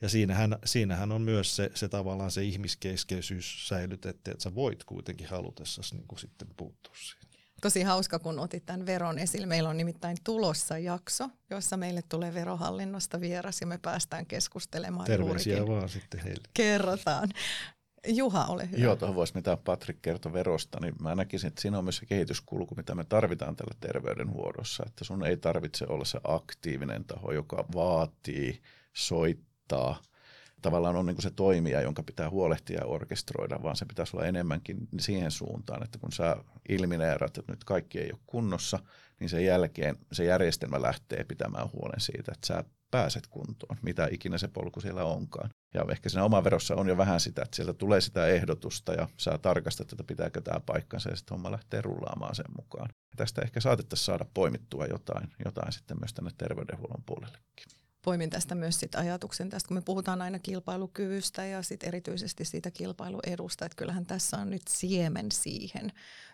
[0.00, 5.28] ja siinähän, siinähän on myös se, se tavallaan se ihmiskeskeisyys säilytetty, että sä voit kuitenkin
[5.28, 7.30] halutessasi niin kuin sitten puuttua siihen.
[7.62, 9.46] Tosi hauska, kun otit tämän veron esille.
[9.46, 15.56] Meillä on nimittäin tulossa jakso, jossa meille tulee verohallinnosta vieras ja me päästään keskustelemaan Terveisiä
[15.56, 15.76] juurikin.
[15.76, 16.48] vaan sitten heille.
[16.54, 17.28] Kerrotaan.
[18.06, 18.82] Juha, ole hyvä.
[18.82, 22.06] Joo, tuohon voisi mitä Patrik kertoi verosta, niin mä näkisin, että siinä on myös se
[22.06, 27.64] kehityskulku, mitä me tarvitaan tällä terveydenhuollossa, että sun ei tarvitse olla se aktiivinen taho, joka
[27.74, 30.02] vaatii, soittaa,
[30.62, 34.88] tavallaan on niin se toimija, jonka pitää huolehtia ja orkestroida, vaan se pitäisi olla enemmänkin
[34.98, 36.36] siihen suuntaan, että kun sä
[36.68, 38.78] ilmineerat, että nyt kaikki ei ole kunnossa,
[39.20, 44.38] niin sen jälkeen se järjestelmä lähtee pitämään huolen siitä, että sä pääset kuntoon, mitä ikinä
[44.38, 45.50] se polku siellä onkaan.
[45.74, 49.08] Ja ehkä siinä oma verossa on jo vähän sitä, että sieltä tulee sitä ehdotusta ja
[49.16, 52.88] saa tarkastaa, että pitääkö tämä paikkansa ja sitten homma lähtee rullaamaan sen mukaan.
[52.94, 58.54] Ja tästä ehkä saatettaisiin saada poimittua jotain, jotain sitten myös tänne terveydenhuollon puolellekin poimin tästä
[58.54, 63.76] myös sit ajatuksen tästä, kun me puhutaan aina kilpailukyvystä ja sit erityisesti siitä kilpailuedusta, että
[63.76, 65.92] kyllähän tässä on nyt siemen siihen,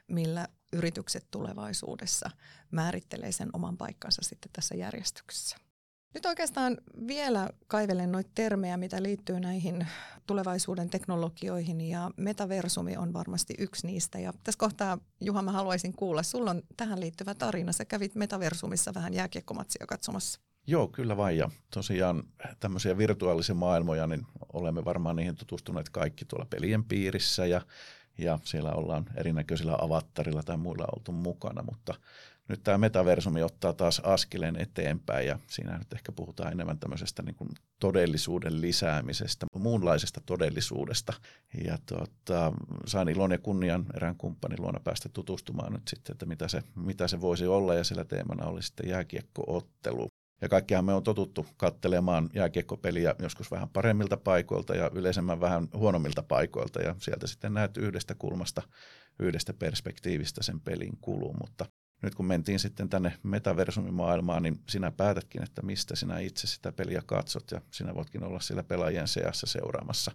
[0.09, 2.31] millä yritykset tulevaisuudessa
[2.71, 5.57] määrittelee sen oman paikkansa sitten tässä järjestyksessä.
[6.17, 9.87] Nyt oikeastaan vielä kaivelen noita termejä, mitä liittyy näihin
[10.27, 14.19] tulevaisuuden teknologioihin ja metaversumi on varmasti yksi niistä.
[14.19, 17.73] Ja tässä kohtaa, Juha, mä haluaisin kuulla, sulla on tähän liittyvä tarina.
[17.73, 20.41] Sä kävit metaversumissa vähän jääkiekkomatsia katsomassa.
[20.67, 21.39] Joo, kyllä vain.
[21.39, 22.23] Ja tosiaan
[22.61, 27.61] tämmöisiä virtuaalisia maailmoja, niin olemme varmaan niihin tutustuneet kaikki tuolla pelien piirissä ja,
[28.19, 31.95] ja siellä ollaan erinäköisillä avattarilla tai muilla oltu mukana, mutta
[32.49, 37.35] nyt tämä metaversumi ottaa taas askeleen eteenpäin ja siinä nyt ehkä puhutaan enemmän tämmöisestä niin
[37.35, 41.13] kuin todellisuuden lisäämisestä, muunlaisesta todellisuudesta.
[41.65, 42.53] Ja tuota,
[42.87, 47.09] sain ilon ja kunnian erään kumppanin luona päästä tutustumaan nyt sitten, että mitä se, mitä
[47.09, 50.09] se voisi olla ja sillä teemana oli sitten jääkiekkoottelu.
[50.41, 56.23] Ja kaikkihan me on totuttu kattelemaan jääkiekkopeliä joskus vähän paremmilta paikoilta ja yleisemmän vähän huonommilta
[56.23, 58.63] paikoilta ja sieltä sitten näet yhdestä kulmasta,
[59.19, 61.67] yhdestä perspektiivistä sen pelin kulun, mutta
[62.03, 67.03] nyt kun mentiin sitten tänne metaversumimaailmaan, niin sinä päätätkin, että mistä sinä itse sitä peliä
[67.07, 70.13] katsot ja sinä voitkin olla siellä pelaajien seassa seuraamassa,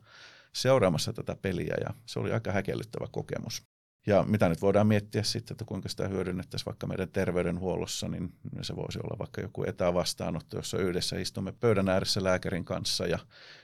[0.54, 3.64] seuraamassa tätä peliä ja se oli aika häkellyttävä kokemus.
[4.08, 8.76] Ja mitä nyt voidaan miettiä sitten, että kuinka sitä hyödynnettäisiin vaikka meidän terveydenhuollossa, niin se
[8.76, 13.20] voisi olla vaikka joku etävastaanotto, jossa yhdessä istumme pöydän ääressä lääkärin kanssa ja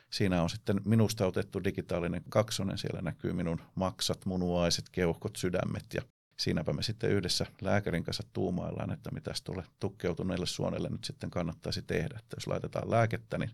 [0.10, 6.02] siinä on sitten minusta otettu digitaalinen kaksonen, siellä näkyy minun maksat, munuaiset, keuhkot, sydämet ja
[6.40, 11.82] siinäpä me sitten yhdessä lääkärin kanssa tuumaillaan, että mitä tuolle tukkeutuneelle suonelle nyt sitten kannattaisi
[11.82, 12.16] tehdä.
[12.20, 13.52] Että jos laitetaan lääkettä, niin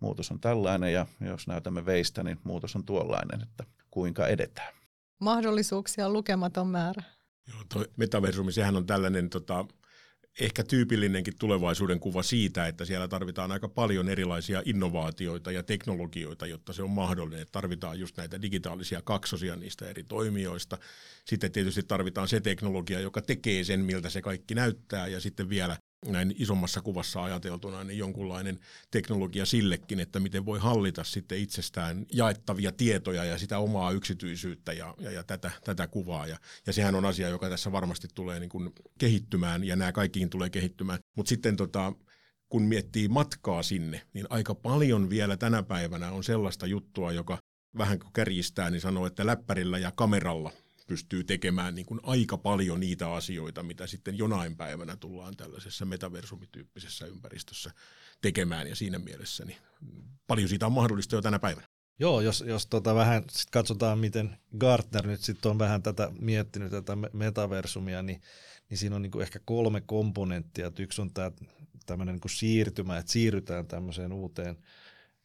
[0.00, 4.74] muutos on tällainen ja jos näytämme veistä, niin muutos on tuollainen, että kuinka edetään.
[5.18, 7.02] Mahdollisuuksia on lukematon määrä.
[7.48, 9.64] Joo, toi metaversumi, sehän on tällainen tota,
[10.40, 16.72] ehkä tyypillinenkin tulevaisuuden kuva siitä, että siellä tarvitaan aika paljon erilaisia innovaatioita ja teknologioita, jotta
[16.72, 17.46] se on mahdollinen.
[17.52, 20.78] Tarvitaan just näitä digitaalisia kaksosia niistä eri toimijoista.
[21.24, 25.76] Sitten tietysti tarvitaan se teknologia, joka tekee sen, miltä se kaikki näyttää, ja sitten vielä
[26.06, 28.58] näin isommassa kuvassa ajateltuna niin jonkunlainen
[28.90, 34.94] teknologia sillekin, että miten voi hallita sitten itsestään jaettavia tietoja ja sitä omaa yksityisyyttä ja,
[34.98, 36.26] ja, ja tätä, tätä kuvaa.
[36.26, 36.36] Ja,
[36.66, 40.50] ja sehän on asia, joka tässä varmasti tulee niin kuin kehittymään ja nämä kaikkiin tulee
[40.50, 40.98] kehittymään.
[41.16, 41.92] Mutta sitten tota,
[42.48, 47.38] kun miettii matkaa sinne, niin aika paljon vielä tänä päivänä on sellaista juttua, joka
[47.78, 50.52] vähän kärjistää, niin sanoo, että läppärillä ja kameralla
[50.86, 57.06] pystyy tekemään niin kuin aika paljon niitä asioita, mitä sitten jonain päivänä tullaan tällaisessa metaversumityyppisessä
[57.06, 57.70] ympäristössä
[58.20, 58.68] tekemään.
[58.68, 59.58] Ja siinä mielessä niin
[60.26, 61.68] paljon siitä on mahdollista jo tänä päivänä.
[61.98, 66.70] Joo, jos, jos tota vähän sit katsotaan, miten Gartner nyt sitten on vähän tätä miettinyt,
[66.70, 68.20] tätä metaversumia, niin,
[68.70, 70.72] niin siinä on niinku ehkä kolme komponenttia.
[70.78, 71.32] Yksi on tämä
[71.86, 74.56] tämmöinen niinku siirtymä, että siirrytään tämmöiseen uuteen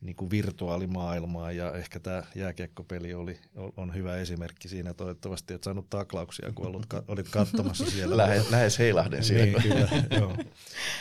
[0.01, 3.39] niin kuin virtuaalimaailmaan ja ehkä tämä jääkiekkopeli oli,
[3.77, 4.93] on hyvä esimerkki siinä.
[4.93, 8.17] Toivottavasti et saanut taklauksia, kun olit, olit katsomassa siellä.
[8.17, 9.45] Lähes, lähes heilahden siellä.
[9.45, 10.37] Niin, kyllä, joo.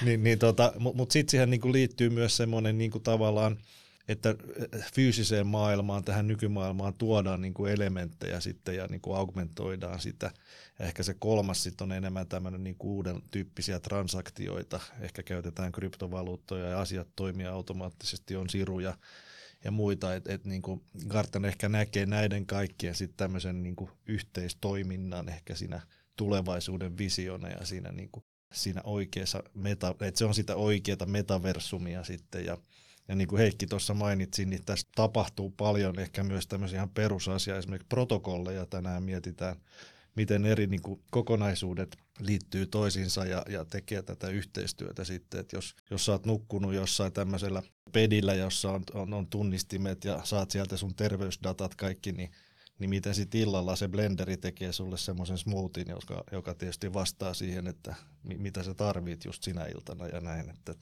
[0.05, 3.59] Niin, niin tota, Mutta mut sitten siihen niin kuin liittyy myös semmoinen niin kuin tavallaan,
[4.09, 4.35] että
[4.95, 10.31] fyysiseen maailmaan, tähän nykymaailmaan tuodaan niin kuin elementtejä sitten ja niin kuin augmentoidaan sitä.
[10.79, 14.81] Ja ehkä se kolmas sitten on enemmän tämmöinen niin kuin uuden tyyppisiä transaktioita.
[15.01, 18.95] Ehkä käytetään kryptovaluuttoja ja asiat toimii automaattisesti, on siruja
[19.65, 20.15] ja muita.
[20.15, 25.55] Et, et niin kuin Garten ehkä näkee näiden kaikkien sitten tämmöisen niin kuin yhteistoiminnan ehkä
[25.55, 25.81] siinä
[26.17, 32.05] tulevaisuuden visiona ja siinä, niin kuin, siinä oikeassa meta, että se on sitä oikeata metaversumia
[32.05, 32.59] sitten ja
[33.09, 37.57] ja niin kuin Heikki tuossa mainitsi, niin tässä tapahtuu paljon ehkä myös tämmöisiä ihan perusasia,
[37.57, 39.57] esimerkiksi protokolleja tänään mietitään,
[40.17, 45.75] miten eri niin kuin kokonaisuudet liittyy toisiinsa ja, ja tekee tätä yhteistyötä sitten, että jos,
[45.91, 50.77] jos sä oot nukkunut jossain tämmöisellä pedillä, jossa on, on, on tunnistimet ja saat sieltä
[50.77, 52.31] sun terveysdatat kaikki, niin
[52.79, 57.67] niin miten sitten illalla se blenderi tekee sulle semmoisen smoothien, joka, joka tietysti vastaa siihen,
[57.67, 60.51] että mi, mitä sä tarvit just sinä iltana ja näin.
[60.51, 60.75] Että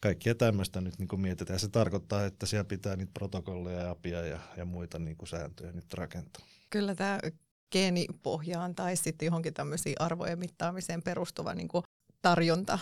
[0.00, 1.60] kaikkia tämmöistä nyt niin mietitään.
[1.60, 5.72] Se tarkoittaa, että siellä pitää niitä protokolleja ja apia ja, ja muita niin kuin sääntöjä
[5.72, 6.46] nyt rakentaa.
[6.70, 7.18] Kyllä tämä
[7.72, 11.84] geenipohjaan tai sitten johonkin tämmöisiin arvojen mittaamiseen perustuva niin kuin
[12.22, 12.78] tarjonta,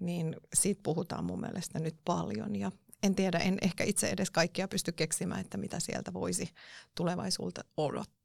[0.00, 2.56] niin siitä puhutaan mun mielestä nyt paljon.
[2.56, 6.48] Ja en tiedä, en ehkä itse edes kaikkia pysty keksimään, että mitä sieltä voisi
[6.94, 8.19] tulevaisuutta odottaa.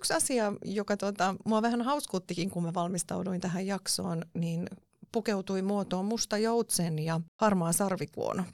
[0.00, 4.66] Yksi asia, joka tuota, mua vähän hauskuttikin, kun mä valmistauduin tähän jaksoon, niin
[5.12, 8.44] pukeutui muotoon musta joutsen ja harmaa sarvikuono.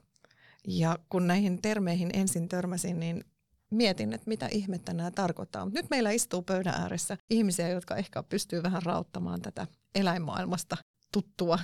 [0.69, 3.25] Ja kun näihin termeihin ensin törmäsin, niin
[3.71, 5.65] mietin, että mitä ihmettä nämä tarkoittaa.
[5.65, 10.77] Mutta nyt meillä istuu pöydän ääressä ihmisiä, jotka ehkä pystyy vähän rauttamaan tätä eläinmaailmasta
[11.13, 11.59] tuttua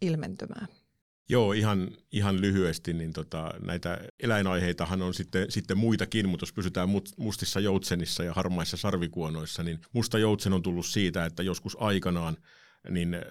[0.00, 0.66] ilmentymää.
[1.30, 6.88] Joo, ihan, ihan lyhyesti, niin tota, näitä eläinaiheitahan on sitten, sitten muitakin, mutta jos pysytään
[7.16, 12.36] mustissa joutsenissa ja harmaissa sarvikuonoissa, niin musta joutsen on tullut siitä, että joskus aikanaan
[12.90, 13.22] niin äh,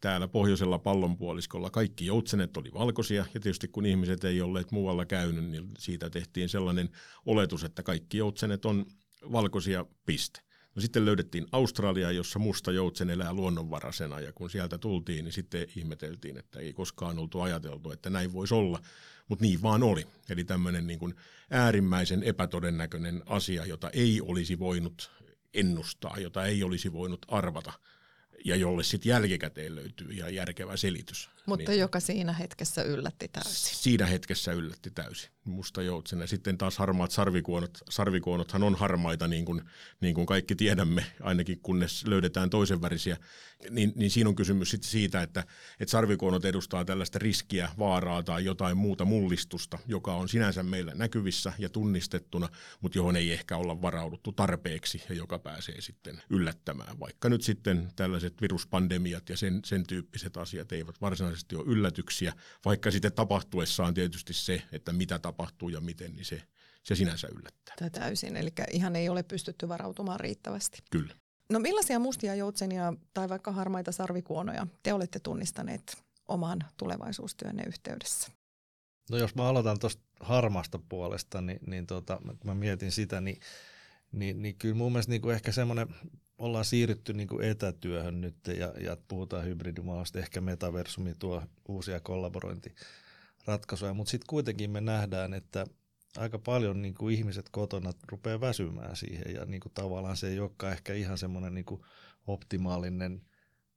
[0.00, 5.44] täällä pohjoisella pallonpuoliskolla kaikki joutsenet oli valkoisia, ja tietysti kun ihmiset ei olleet muualla käynyt,
[5.44, 6.88] niin siitä tehtiin sellainen
[7.26, 8.86] oletus, että kaikki joutsenet on
[9.32, 10.40] valkoisia piste.
[10.78, 15.66] No sitten löydettiin Australia, jossa musta joutsen elää luonnonvarasena ja kun sieltä tultiin, niin sitten
[15.76, 18.80] ihmeteltiin, että ei koskaan oltu ajateltu, että näin voisi olla,
[19.28, 20.06] mutta niin vaan oli.
[20.30, 21.14] Eli tämmöinen niin kuin
[21.50, 25.10] äärimmäisen epätodennäköinen asia, jota ei olisi voinut
[25.54, 27.72] ennustaa, jota ei olisi voinut arvata–
[28.44, 31.30] ja jolle sitten jälkikäteen löytyy ihan järkevä selitys.
[31.46, 33.76] Mutta niin, joka siinä hetkessä yllätti täysin.
[33.76, 35.30] Siinä hetkessä yllätti täysin.
[35.48, 36.26] Musta joutsena.
[36.26, 37.78] Sitten taas harmaat sarvikuonot.
[37.90, 39.62] Sarvikuonothan on harmaita, niin kuin,
[40.00, 43.16] niin kuin kaikki tiedämme, ainakin kunnes löydetään toisen värisiä.
[43.70, 45.44] Niin, niin siinä on kysymys sitten siitä, että,
[45.80, 51.52] että sarvikuonot edustaa tällaista riskiä, vaaraa tai jotain muuta mullistusta, joka on sinänsä meillä näkyvissä
[51.58, 52.48] ja tunnistettuna,
[52.80, 57.00] mutta johon ei ehkä olla varauduttu tarpeeksi ja joka pääsee sitten yllättämään.
[57.00, 62.32] Vaikka nyt sitten tällaiset viruspandemiat ja sen, sen tyyppiset asiat eivät varsinaisesti ole yllätyksiä,
[62.64, 65.37] vaikka sitten tapahtuessaan tietysti se, että mitä tapahtuu
[65.72, 66.42] ja miten, niin se,
[66.82, 67.74] se sinänsä yllättää.
[67.78, 70.82] Tämä täysin, eli ihan ei ole pystytty varautumaan riittävästi.
[70.90, 71.14] Kyllä.
[71.52, 78.32] No millaisia mustia joutsenia tai vaikka harmaita sarvikuonoja te olette tunnistaneet oman tulevaisuustyönne yhteydessä?
[79.10, 83.40] No jos mä aloitan tuosta harmasta puolesta, niin, niin tota, kun mä mietin sitä, niin,
[84.12, 85.86] niin, niin kyllä mun mielestä niin kuin ehkä semmoinen
[86.38, 92.00] ollaan siirrytty niin kuin etätyöhön nyt ja, ja puhutaan hybridimaailmasta, ehkä metaversumi tuo uusia
[93.48, 95.66] kollaborointiratkaisuja, mutta sitten kuitenkin me nähdään, että
[96.16, 100.40] aika paljon niin kuin ihmiset kotona rupeaa väsymään siihen ja niin kuin tavallaan se ei
[100.40, 101.80] olekaan ehkä ihan semmoinen niin
[102.26, 103.22] optimaalinen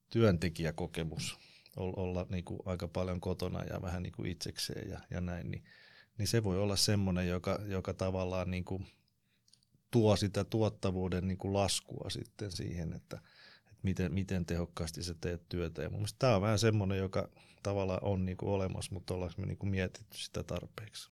[0.09, 1.37] työntekijäkokemus
[1.77, 5.63] olla niin kuin aika paljon kotona ja vähän niin kuin itsekseen ja, ja näin, niin,
[6.17, 8.85] niin se voi olla semmoinen, joka, joka tavallaan niin kuin–
[9.91, 13.21] tuo sitä tuottavuuden niin kuin laskua sitten siihen, että
[13.83, 15.81] miten, miten tehokkaasti sä teet työtä.
[15.81, 17.29] Ja mun mielestä tämä on vähän semmoinen, joka
[17.63, 21.10] tavallaan on niin kuin olemassa, mutta ollaanko me niin kuin mietitty sitä tarpeeksi.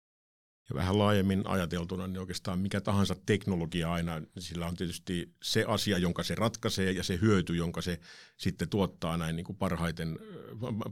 [0.68, 5.98] Ja vähän laajemmin ajateltuna, niin oikeastaan mikä tahansa teknologia aina, sillä on tietysti se asia,
[5.98, 8.00] jonka se ratkaisee ja se hyöty, jonka se
[8.36, 10.18] sitten tuottaa näin niin kuin parhaiten,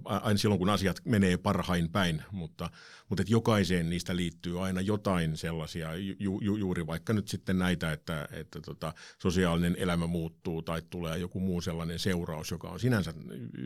[0.04, 2.70] aina silloin kun asiat menee parhain päin, mutta,
[3.08, 7.92] mutta että jokaiseen niistä liittyy aina jotain sellaisia, ju, ju, juuri vaikka nyt sitten näitä,
[7.92, 13.14] että, että tota, sosiaalinen elämä muuttuu tai tulee joku muu sellainen seuraus, joka on sinänsä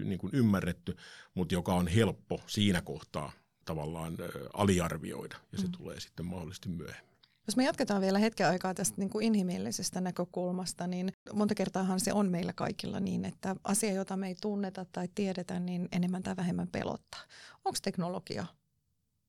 [0.05, 0.97] niin kuin ymmärretty,
[1.35, 3.33] mutta joka on helppo siinä kohtaa
[3.68, 4.16] tavallaan
[4.54, 5.72] aliarvioida ja se mm.
[5.72, 7.09] tulee sitten mahdollisesti myöhemmin.
[7.46, 12.12] Jos me jatketaan vielä hetken aikaa tästä niin kuin inhimillisestä näkökulmasta, niin monta kertaahan se
[12.12, 16.37] on meillä kaikilla niin, että asia, jota me ei tunneta tai tiedetä, niin enemmän tai
[16.37, 17.20] vähemmän pelottaa.
[17.64, 18.46] Onko teknologia,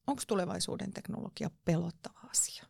[0.08, 2.64] onko tulevaisuuden teknologia pelottava asia?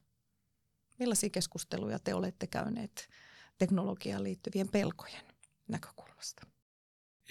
[1.00, 3.10] Millaisia keskusteluja te olette käyneet
[3.58, 5.26] teknologiaan liittyvien pelkojen
[5.68, 6.48] näkökulmasta?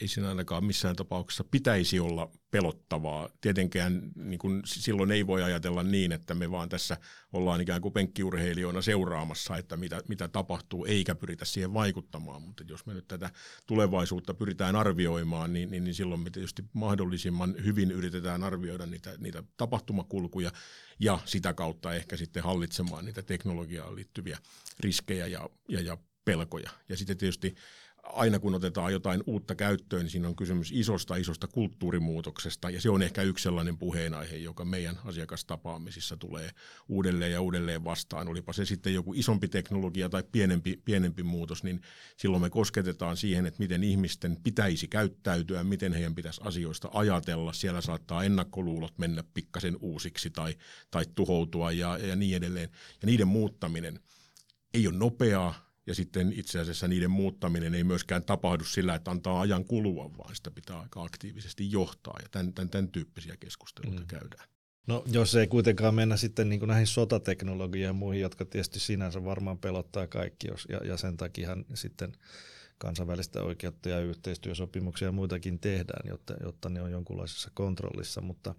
[0.03, 3.29] Ei siinä ainakaan missään tapauksessa pitäisi olla pelottavaa.
[3.41, 6.97] Tietenkään niin kuin, silloin ei voi ajatella niin, että me vaan tässä
[7.33, 12.43] ollaan ikään kuin penkkiurheilijoina seuraamassa, että mitä, mitä tapahtuu, eikä pyritä siihen vaikuttamaan.
[12.43, 13.31] Mutta jos me nyt tätä
[13.67, 19.43] tulevaisuutta pyritään arvioimaan, niin, niin, niin silloin me tietysti mahdollisimman hyvin yritetään arvioida niitä, niitä
[19.57, 20.51] tapahtumakulkuja
[20.99, 24.39] ja sitä kautta ehkä sitten hallitsemaan niitä teknologiaan liittyviä
[24.81, 26.71] riskejä ja, ja, ja pelkoja.
[26.89, 27.55] Ja sitten tietysti
[28.03, 32.91] aina kun otetaan jotain uutta käyttöön, niin siinä on kysymys isosta, isosta kulttuurimuutoksesta, ja se
[32.91, 36.51] on ehkä yksi sellainen puheenaihe, joka meidän asiakastapaamisissa tulee
[36.89, 38.29] uudelleen ja uudelleen vastaan.
[38.29, 41.81] Olipa se sitten joku isompi teknologia tai pienempi, pienempi muutos, niin
[42.17, 47.53] silloin me kosketetaan siihen, että miten ihmisten pitäisi käyttäytyä, miten heidän pitäisi asioista ajatella.
[47.53, 50.55] Siellä saattaa ennakkoluulot mennä pikkasen uusiksi tai,
[50.91, 52.69] tai tuhoutua ja, ja niin edelleen.
[53.03, 54.01] Ja niiden muuttaminen
[54.75, 59.41] ei ole nopeaa, ja sitten itse asiassa niiden muuttaminen ei myöskään tapahdu sillä, että antaa
[59.41, 64.07] ajan kulua, vaan sitä pitää aika aktiivisesti johtaa ja tämän, tämän, tämän tyyppisiä keskusteluita mm.
[64.07, 64.49] käydään.
[64.87, 69.25] No jos ei kuitenkaan mennä sitten niin kuin näihin sotateknologiaan ja muihin, jotka tietysti sinänsä
[69.25, 72.13] varmaan pelottaa kaikki, jos, ja, ja sen takia sitten
[72.79, 78.55] kansainvälistä oikeutta ja yhteistyösopimuksia ja muitakin tehdään, jotta, jotta ne on jonkunlaisessa kontrollissa, mutta,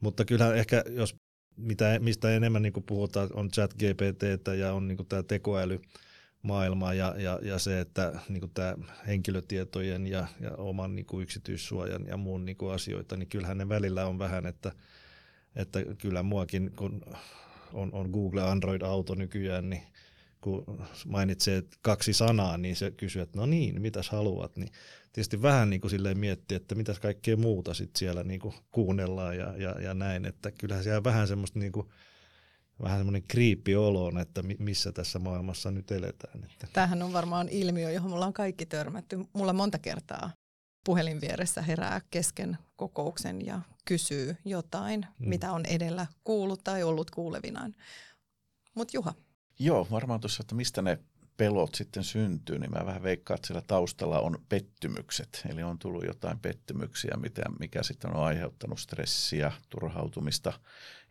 [0.00, 1.16] mutta kyllähän ehkä jos
[1.56, 5.80] mitä, mistä enemmän niin kuin puhutaan, on chat GPT ja on niin kuin tämä tekoäly,
[6.44, 8.74] maailma ja, ja, ja se, että niin tämä
[9.06, 13.68] henkilötietojen ja, ja oman niin kuin yksityissuojan ja muun niin kuin asioita, niin kyllähän ne
[13.68, 14.72] välillä on vähän, että,
[15.56, 17.00] että kyllä muakin, kun
[17.72, 19.82] on, on Google Android-auto nykyään, niin
[20.40, 20.64] kun
[21.06, 24.68] mainitsee kaksi sanaa, niin se kysyy, että no niin, mitäs haluat, niin
[25.12, 29.36] tietysti vähän niin kuin silleen miettii, että mitäs kaikkea muuta sit siellä niin kuin kuunnellaan
[29.36, 31.88] ja, ja, ja näin, että kyllähän siellä vähän semmoista niin kuin
[32.82, 36.46] vähän semmoinen kriippiolo että missä tässä maailmassa nyt eletään.
[36.72, 39.18] Tämähän on varmaan ilmiö, johon me ollaan kaikki törmätty.
[39.32, 40.30] Mulla monta kertaa
[40.84, 45.28] puhelin vieressä herää kesken kokouksen ja kysyy jotain, hmm.
[45.28, 47.74] mitä on edellä kuullut tai ollut kuulevinaan.
[48.74, 49.14] Mutta Juha.
[49.58, 50.98] Joo, varmaan tuossa, että mistä ne
[51.36, 55.42] pelot sitten syntyy, niin mä vähän veikkaan, että siellä taustalla on pettymykset.
[55.50, 60.52] Eli on tullut jotain pettymyksiä, mitä, mikä sitten on aiheuttanut stressiä, turhautumista,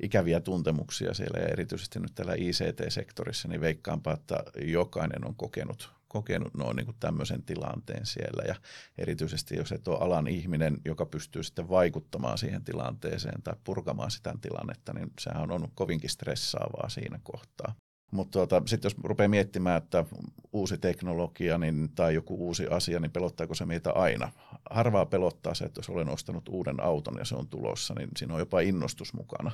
[0.04, 6.54] ikäviä tuntemuksia siellä ja erityisesti nyt täällä ICT-sektorissa, niin veikkaanpa, että jokainen on kokenut, kokenut
[6.54, 8.56] noin niin kuin tämmöisen tilanteen siellä ja
[8.98, 14.34] erityisesti jos et ole alan ihminen, joka pystyy sitten vaikuttamaan siihen tilanteeseen tai purkamaan sitä
[14.42, 17.76] tilannetta, niin sehän on kovinkin stressaavaa siinä kohtaa.
[18.14, 20.06] Mutta tuota, sitten jos rupeaa miettimään, että
[20.52, 24.32] uusi teknologia niin, tai joku uusi asia, niin pelottaako se meitä aina?
[24.70, 28.34] Harvaa pelottaa se, että jos olen ostanut uuden auton ja se on tulossa, niin siinä
[28.34, 29.52] on jopa innostus mukana.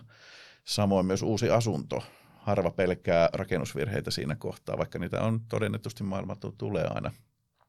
[0.66, 2.04] Samoin myös uusi asunto.
[2.38, 7.12] Harva pelkää rakennusvirheitä siinä kohtaa, vaikka niitä on todennetusti maailmalta tulee aina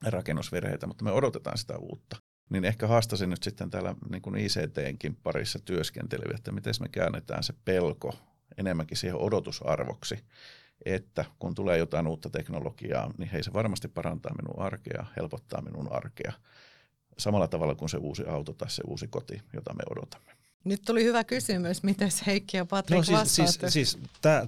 [0.06, 2.16] rakennusvirheitä, mutta me odotetaan sitä uutta.
[2.48, 7.42] Niin ehkä haastasin nyt sitten täällä niin kuin ICTnkin parissa työskenteleviä, että miten me käännetään
[7.42, 8.14] se pelko
[8.58, 10.18] enemmänkin siihen odotusarvoksi
[10.84, 15.92] että kun tulee jotain uutta teknologiaa, niin hei se varmasti parantaa minun arkea, helpottaa minun
[15.92, 16.32] arkea
[17.18, 20.32] samalla tavalla kuin se uusi auto tai se uusi koti, jota me odotamme.
[20.64, 23.98] Nyt tuli hyvä kysymys, miten Heikki ja Patrik no, siis, siis, siis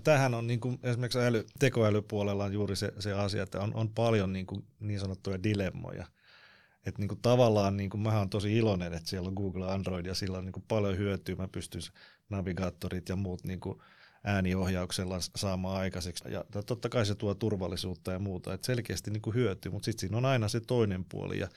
[0.04, 3.88] tämähän on niin kuin, esimerkiksi äly, tekoälypuolella on juuri se, se asia, että on, on
[3.88, 6.06] paljon niin, kuin, niin sanottuja dilemmoja.
[6.86, 10.06] Että niin kuin tavallaan niin kuin, mä oon tosi iloinen, että siellä on Google Android
[10.06, 11.36] ja sillä on niin kuin paljon hyötyä.
[11.36, 11.82] Mä pystyn
[12.28, 13.78] navigaattorit ja muut niin kuin,
[14.24, 16.24] ääniohjauksella saamaan aikaiseksi.
[16.28, 20.00] Ja totta kai se tuo turvallisuutta ja muuta, että selkeästi niin kuin hyötyy, mutta sitten
[20.00, 21.48] siinä on aina se toinen puoli ja,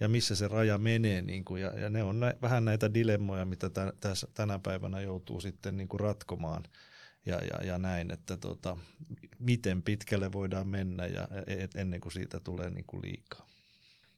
[0.00, 1.22] ja missä se raja menee.
[1.22, 5.00] Niin kuin, ja, ja ne on nä, vähän näitä dilemmoja, mitä tä, tässä, tänä päivänä
[5.00, 6.64] joutuu sitten niin kuin ratkomaan
[7.26, 8.76] ja, ja, ja näin, että tota,
[9.38, 13.48] miten pitkälle voidaan mennä ja, et, ennen kuin siitä tulee niin kuin liikaa.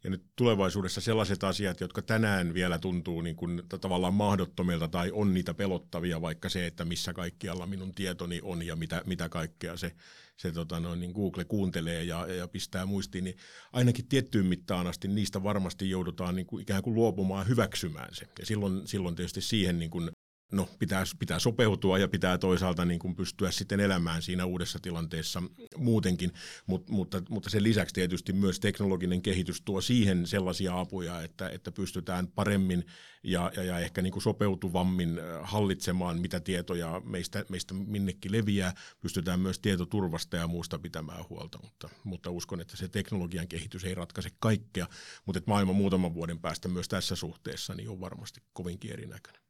[0.05, 5.35] Ja nyt tulevaisuudessa sellaiset asiat, jotka tänään vielä tuntuu niin kuin tavallaan mahdottomilta tai on
[5.35, 9.93] niitä pelottavia, vaikka se, että missä kaikkialla minun tietoni on ja mitä, mitä kaikkea se,
[10.37, 13.37] se tota noin, niin Google kuuntelee ja, ja pistää muistiin, niin
[13.73, 18.27] ainakin tiettyyn mittaan asti niistä varmasti joudutaan niin kuin ikään kuin luopumaan hyväksymään se.
[18.39, 20.11] Ja silloin, silloin tietysti siihen niin kuin
[20.53, 25.43] no, pitää, pitää sopeutua ja pitää toisaalta niin kuin pystyä sitten elämään siinä uudessa tilanteessa
[25.77, 26.33] muutenkin,
[26.67, 31.73] Mut, mutta, mutta sen lisäksi tietysti myös teknologinen kehitys tuo siihen sellaisia apuja, että, että
[31.73, 32.85] pystytään paremmin
[33.23, 39.41] ja, ja, ja ehkä niin kuin sopeutuvammin hallitsemaan, mitä tietoja meistä, meistä minnekin leviää, pystytään
[39.41, 44.31] myös tietoturvasta ja muusta pitämään huolta, mutta, mutta uskon, että se teknologian kehitys ei ratkaise
[44.39, 44.87] kaikkea,
[45.27, 49.50] mutta maailma muutaman vuoden päästä myös tässä suhteessa niin on varmasti kovinkin erinäköinen.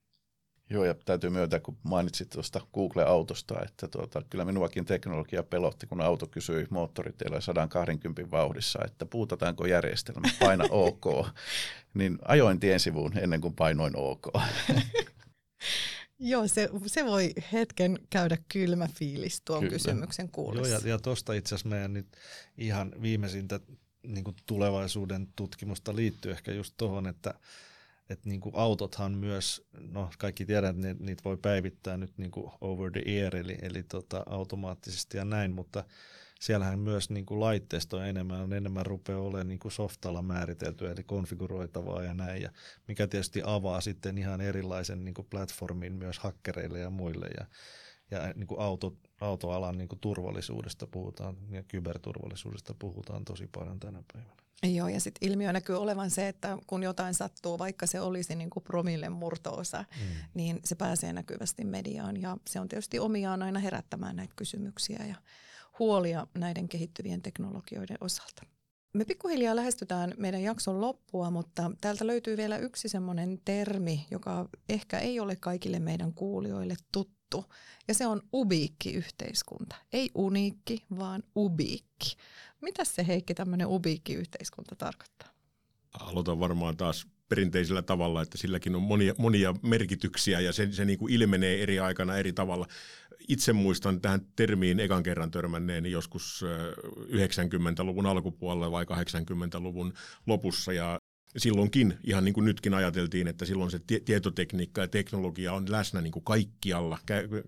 [0.71, 6.01] Joo, ja täytyy myöntää, kun mainitsit tuosta Google-autosta, että tuota, kyllä minuakin teknologia pelotti, kun
[6.01, 11.05] auto kysyi moottoriteillä 120 vauhdissa, että puutataanko järjestelmä, paina OK.
[11.95, 14.27] niin ajoin tien sivuun ennen kuin painoin OK.
[16.19, 19.73] Joo, se, se voi hetken käydä kylmä fiilis tuon Kyllä.
[19.73, 20.69] kysymyksen kuullessa.
[20.69, 22.07] Joo, ja, ja tuosta itse asiassa meidän nyt
[22.59, 23.61] ihan viimeisintä
[24.07, 27.35] niin tulevaisuuden tutkimusta liittyy ehkä just tuohon, että
[28.11, 32.51] että niin kuin autothan myös, no kaikki tiedät, että niitä voi päivittää nyt niin kuin
[32.61, 35.85] over the air, eli, eli tota, automaattisesti ja näin, mutta
[36.41, 41.05] siellähän myös niin kuin laitteisto enemmän, on enemmän rupeaa olemaan niin kuin softalla määriteltyä, eli
[41.05, 42.51] konfiguroitavaa ja näin, ja
[42.89, 47.47] mikä tietysti avaa sitten ihan erilaisen niin kuin platformin myös hakkereille ja muille, ja,
[48.11, 54.03] ja niin kuin auto, autoalan niin kuin turvallisuudesta puhutaan, ja kyberturvallisuudesta puhutaan tosi paljon tänä
[54.13, 54.40] päivänä.
[54.63, 58.51] Joo, ja sitten ilmiö näkyy olevan se, että kun jotain sattuu, vaikka se olisi niin
[58.51, 60.07] kuin promillen murtoosa, mm.
[60.35, 62.21] niin se pääsee näkyvästi mediaan.
[62.21, 65.15] Ja se on tietysti omiaan aina herättämään näitä kysymyksiä ja
[65.79, 68.43] huolia näiden kehittyvien teknologioiden osalta.
[68.93, 74.99] Me pikkuhiljaa lähestytään meidän jakson loppua, mutta täältä löytyy vielä yksi semmoinen termi, joka ehkä
[74.99, 77.20] ei ole kaikille meidän kuulijoille tuttu.
[77.89, 79.77] Ja se on ubiikki-yhteiskunta.
[79.93, 82.17] Ei uniikki, vaan ubiikki.
[82.61, 85.29] Mitä se Heikki tämmöinen ubiikki-yhteiskunta tarkoittaa?
[85.93, 90.99] Aloitan varmaan taas perinteisellä tavalla, että silläkin on monia, monia merkityksiä ja se, se niin
[90.99, 92.67] kuin ilmenee eri aikana eri tavalla.
[93.29, 96.45] Itse muistan tähän termiin ekan kerran törmänneeni joskus
[97.09, 99.93] 90-luvun alkupuolella vai 80-luvun
[100.27, 101.00] lopussa ja
[101.37, 106.13] silloinkin, ihan niin kuin nytkin ajateltiin, että silloin se tietotekniikka ja teknologia on läsnä niin
[106.13, 106.99] kuin kaikkialla,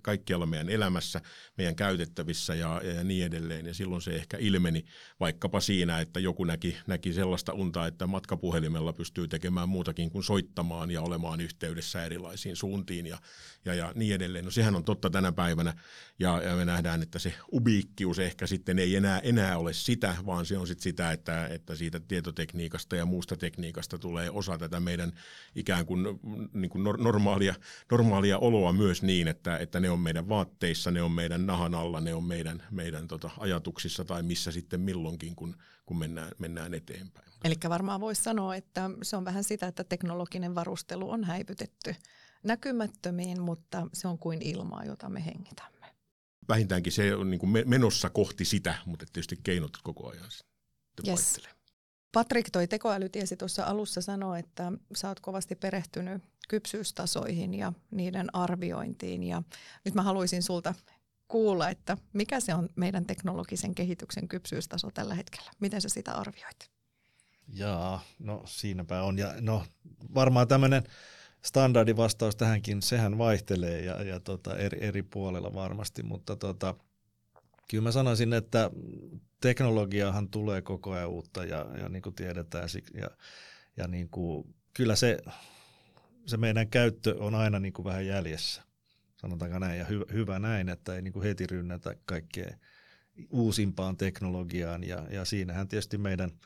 [0.02, 1.20] kaikkialla meidän elämässä,
[1.58, 3.66] meidän käytettävissä ja, ja niin edelleen.
[3.66, 4.84] Ja silloin se ehkä ilmeni
[5.20, 10.90] vaikkapa siinä, että joku näki, näki sellaista unta, että matkapuhelimella pystyy tekemään muutakin kuin soittamaan
[10.90, 13.18] ja olemaan yhteydessä erilaisiin suuntiin ja,
[13.64, 14.44] ja, ja niin edelleen.
[14.44, 15.74] No sehän on totta tänä päivänä
[16.18, 20.46] ja, ja me nähdään, että se ubiikkius ehkä sitten ei enää, enää ole sitä, vaan
[20.46, 25.12] se on sitten sitä, että, että siitä tietotekniikasta ja muusta tekniikasta tulee osa tätä meidän
[25.54, 26.04] ikään kuin,
[26.52, 27.54] niin kuin normaalia,
[27.90, 32.00] normaalia oloa myös niin, että, että ne on meidän vaatteissa, ne on meidän nahan alla,
[32.00, 35.56] ne on meidän, meidän tota, ajatuksissa tai missä sitten milloinkin, kun,
[35.86, 37.32] kun mennään, mennään eteenpäin.
[37.44, 41.94] Eli varmaan voisi sanoa, että se on vähän sitä, että teknologinen varustelu on häivytetty
[42.42, 45.86] näkymättömiin, mutta se on kuin ilmaa, jota me hengitämme.
[46.48, 50.24] Vähintäänkin se on niin kuin menossa kohti sitä, mutta tietysti keinot koko ajan
[51.08, 51.40] yes.
[52.12, 59.22] Patrik, toi tekoälytiesi tuossa alussa sanoi, että sä oot kovasti perehtynyt kypsyystasoihin ja niiden arviointiin.
[59.22, 59.42] Ja
[59.84, 60.74] nyt mä haluaisin sulta
[61.28, 65.50] kuulla, että mikä se on meidän teknologisen kehityksen kypsyystaso tällä hetkellä?
[65.60, 66.70] Miten sä sitä arvioit?
[67.48, 69.18] Jaa, no siinäpä on.
[69.18, 69.66] Ja no
[70.14, 70.82] varmaan tämmöinen
[71.42, 76.74] standardivastaus tähänkin, sehän vaihtelee ja, ja tota, eri, eri puolella varmasti, mutta tota,
[77.70, 78.70] kyllä mä sanoisin, että
[79.42, 83.10] teknologiahan tulee koko ajan uutta ja, ja niin kuin tiedetään, ja,
[83.76, 85.18] ja niin kuin, kyllä se,
[86.26, 88.62] se meidän käyttö on aina niin kuin vähän jäljessä,
[89.16, 92.56] sanotaanko näin, ja hy, hyvä näin, että ei niin kuin heti rynnätä kaikkea
[93.30, 96.30] uusimpaan teknologiaan, ja, ja siinähän tietysti meidän–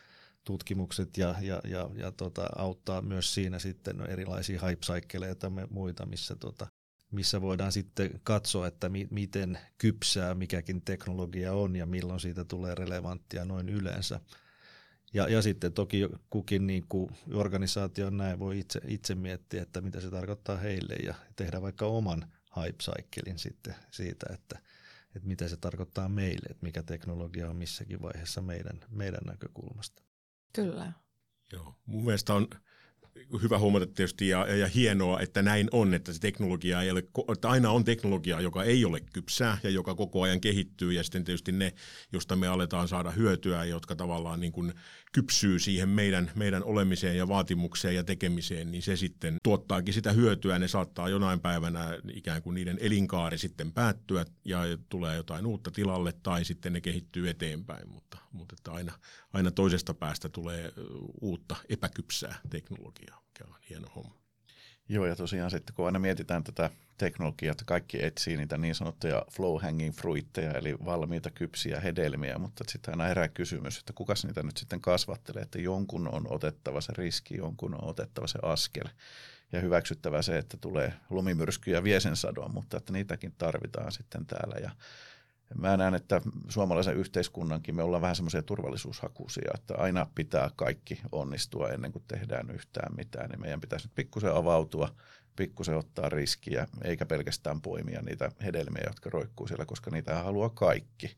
[0.46, 4.86] tutkimukset ja, ja, ja, ja tota, auttaa myös siinä sitten erilaisia hype
[5.28, 6.66] ja muita, missä, tota,
[7.10, 12.74] missä voidaan sitten katsoa, että mi, miten kypsää mikäkin teknologia on ja milloin siitä tulee
[12.74, 14.20] relevanttia noin yleensä.
[15.14, 20.00] Ja, ja sitten toki kukin niin kuin organisaatio näin voi itse, itse miettiä, että mitä
[20.00, 22.78] se tarkoittaa heille ja tehdä vaikka oman hype
[23.36, 24.58] sitten siitä, että,
[25.14, 30.02] että mitä se tarkoittaa meille, että mikä teknologia on missäkin vaiheessa meidän, meidän näkökulmasta.
[30.52, 30.92] Kyllä.
[31.52, 32.48] Joo, mun mielestä on
[33.42, 37.02] hyvä huomata tietysti ja, ja, hienoa, että näin on, että se teknologia ei ole,
[37.32, 40.92] että aina on teknologiaa, joka ei ole kypsää ja joka koko ajan kehittyy.
[40.92, 41.72] Ja sitten tietysti ne,
[42.12, 44.72] josta me aletaan saada hyötyä, jotka tavallaan niin kuin
[45.16, 50.58] kypsyy siihen meidän, meidän olemiseen ja vaatimukseen ja tekemiseen, niin se sitten tuottaakin sitä hyötyä.
[50.58, 54.58] Ne saattaa jonain päivänä ikään kuin niiden elinkaari sitten päättyä ja
[54.88, 58.92] tulee jotain uutta tilalle tai sitten ne kehittyy eteenpäin, mutta, mutta että aina,
[59.32, 60.72] aina toisesta päästä tulee
[61.20, 64.25] uutta epäkypsää teknologiaa, mikä on hieno homma.
[64.88, 69.24] Joo, ja tosiaan sitten kun aina mietitään tätä teknologiaa, että kaikki etsii niitä niin sanottuja
[69.32, 74.42] flow hanging fruitteja, eli valmiita kypsiä hedelmiä, mutta sitten aina herää kysymys, että kuka niitä
[74.42, 78.84] nyt sitten kasvattelee, että jonkun on otettava se riski, jonkun on otettava se askel.
[79.52, 84.26] Ja hyväksyttävä se, että tulee lumimyrsky ja vie sen sadon, mutta että niitäkin tarvitaan sitten
[84.26, 84.56] täällä.
[84.62, 84.70] Ja
[85.54, 91.68] Mä näen, että suomalaisen yhteiskunnankin me ollaan vähän semmoisia turvallisuushakuisia, että aina pitää kaikki onnistua
[91.68, 93.30] ennen kuin tehdään yhtään mitään.
[93.30, 94.94] Niin meidän pitäisi nyt pikkusen avautua,
[95.36, 101.16] pikkusen ottaa riskiä, eikä pelkästään poimia niitä hedelmiä, jotka roikkuu siellä, koska niitä haluaa kaikki.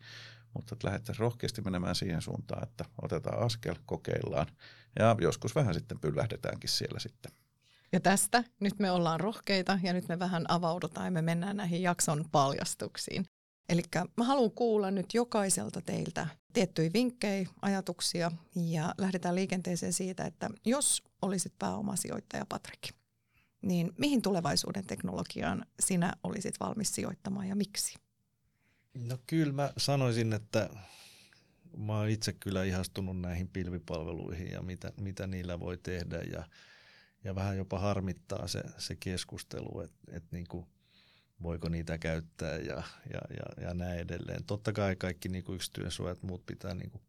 [0.54, 4.46] Mutta että lähdettäisiin rohkeasti menemään siihen suuntaan, että otetaan askel, kokeillaan
[4.98, 7.32] ja joskus vähän sitten pyllähdetäänkin siellä sitten.
[7.92, 11.82] Ja tästä nyt me ollaan rohkeita ja nyt me vähän avaudutaan ja me mennään näihin
[11.82, 13.26] jakson paljastuksiin.
[13.68, 13.82] Eli
[14.16, 21.02] mä haluan kuulla nyt jokaiselta teiltä tiettyjä vinkkejä, ajatuksia ja lähdetään liikenteeseen siitä, että jos
[21.22, 22.88] olisit pääomasijoittaja Patrik,
[23.62, 27.98] niin mihin tulevaisuuden teknologiaan sinä olisit valmis sijoittamaan ja miksi?
[28.94, 30.70] No kyllä mä sanoisin, että
[31.76, 36.44] mä oon itse kyllä ihastunut näihin pilvipalveluihin ja mitä, mitä niillä voi tehdä ja,
[37.24, 40.46] ja vähän jopa harmittaa se, se keskustelu, että et niin
[41.42, 42.82] voiko niitä käyttää ja,
[43.12, 44.44] ja, ja, ja näin edelleen.
[44.44, 47.02] Totta kai kaikki niin yksityissuojat muut pitää niin kuin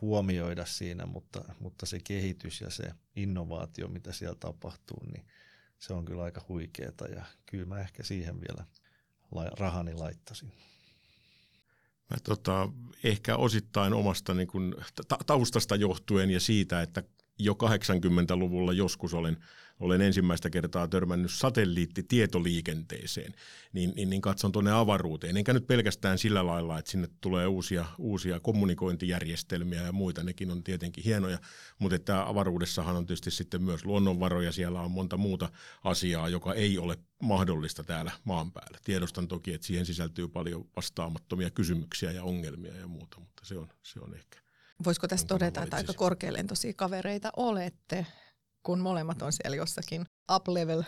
[0.00, 5.26] huomioida siinä, mutta, mutta se kehitys ja se innovaatio, mitä siellä tapahtuu, niin
[5.78, 8.66] se on kyllä aika huikeeta ja kyllä mä ehkä siihen vielä
[9.58, 10.52] rahani laittasin.
[12.10, 12.68] Mä tota,
[13.04, 14.76] ehkä osittain omasta niin kun,
[15.26, 17.02] taustasta johtuen ja siitä, että
[17.38, 19.36] jo 80-luvulla joskus olen,
[19.80, 23.34] olen ensimmäistä kertaa törmännyt satelliittitietoliikenteeseen,
[23.72, 25.36] niin, niin, niin katson tuonne avaruuteen.
[25.36, 30.64] Enkä nyt pelkästään sillä lailla, että sinne tulee uusia, uusia kommunikointijärjestelmiä ja muita, nekin on
[30.64, 31.38] tietenkin hienoja,
[31.78, 35.48] mutta että avaruudessahan on tietysti sitten myös luonnonvaroja, siellä on monta muuta
[35.84, 38.78] asiaa, joka ei ole mahdollista täällä maan päällä.
[38.84, 43.68] Tiedostan toki, että siihen sisältyy paljon vastaamattomia kysymyksiä ja ongelmia ja muuta, mutta se on,
[43.82, 44.45] se on ehkä
[44.84, 48.06] Voisiko tässä todeta, että aika korkealentoisia kavereita olette,
[48.62, 50.82] kun molemmat on siellä jossakin up-level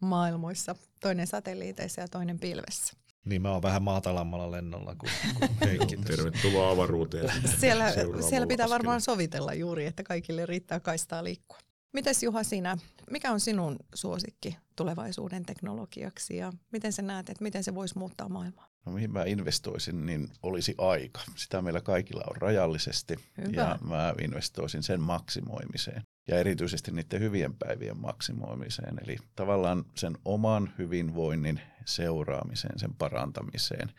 [0.00, 2.94] maailmoissa, toinen satelliiteissa ja toinen pilvessä?
[3.24, 5.96] Niin mä oon vähän maatalammalla lennolla kuin, kuin Heikki.
[5.96, 7.32] Tervetuloa avaruuteen.
[7.60, 7.92] Siellä,
[8.28, 11.58] siellä pitää varmaan sovitella juuri, että kaikille riittää kaistaa liikkua.
[11.92, 12.76] Mites Juha sinä,
[13.10, 18.28] mikä on sinun suosikki tulevaisuuden teknologiaksi ja miten sä näet, että miten se voisi muuttaa
[18.28, 18.69] maailmaa?
[18.86, 21.20] No mihin mä investoisin, niin olisi aika.
[21.36, 23.60] Sitä meillä kaikilla on rajallisesti Hyvä.
[23.62, 28.94] ja mä investoisin sen maksimoimiseen ja erityisesti niiden hyvien päivien maksimoimiseen.
[29.04, 33.92] Eli tavallaan sen oman hyvinvoinnin seuraamiseen, sen parantamiseen.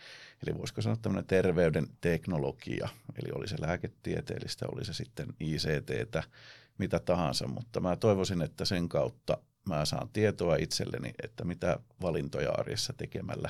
[0.47, 2.89] Eli voisiko sanoa tämmöinen terveyden teknologia,
[3.23, 6.23] eli oli se lääketieteellistä, oli se sitten ICTtä,
[6.77, 12.51] mitä tahansa, mutta mä toivoisin, että sen kautta mä saan tietoa itselleni, että mitä valintoja
[12.51, 13.49] arjessa tekemällä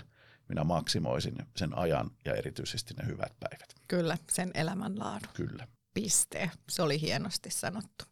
[0.50, 3.76] minä maksimoisin sen ajan ja erityisesti ne hyvät päivät.
[3.88, 5.30] Kyllä, sen elämänlaadun.
[5.34, 5.68] Kyllä.
[5.94, 6.52] Piste.
[6.70, 8.06] Se oli hienosti sanottu.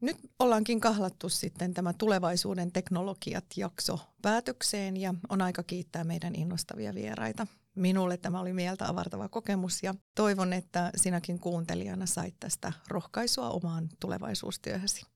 [0.00, 6.94] Nyt ollaankin kahlattu sitten tämä tulevaisuuden teknologiat jakso päätökseen ja on aika kiittää meidän innostavia
[6.94, 7.46] vieraita.
[7.74, 13.88] Minulle tämä oli mieltä avartava kokemus ja toivon, että sinäkin kuuntelijana sait tästä rohkaisua omaan
[14.00, 15.06] tulevaisuustyöhösi.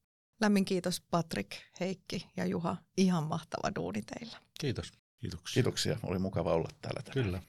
[0.40, 2.76] Lämmin kiitos Patrik, Heikki ja Juha.
[2.96, 4.36] Ihan mahtava duuni teillä.
[4.60, 4.92] Kiitos.
[5.20, 5.54] Kiitoksia.
[5.54, 5.98] Kiitoksia.
[6.02, 7.24] Oli mukava olla täällä tänään.
[7.24, 7.42] Kyllä.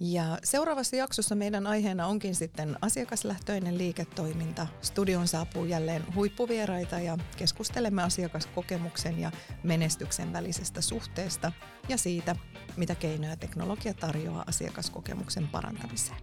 [0.00, 4.66] Ja seuraavassa jaksossa meidän aiheena onkin sitten asiakaslähtöinen liiketoiminta.
[4.80, 11.52] Studioon saapuu jälleen huippuvieraita ja keskustelemme asiakaskokemuksen ja menestyksen välisestä suhteesta
[11.88, 12.36] ja siitä,
[12.76, 16.18] mitä keinoja teknologia tarjoaa asiakaskokemuksen parantamiseen.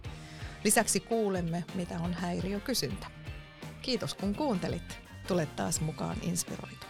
[0.64, 3.06] Lisäksi kuulemme, mitä on häiriökysyntä.
[3.82, 4.98] Kiitos kun kuuntelit.
[5.28, 6.89] Tule taas mukaan inspiroitua.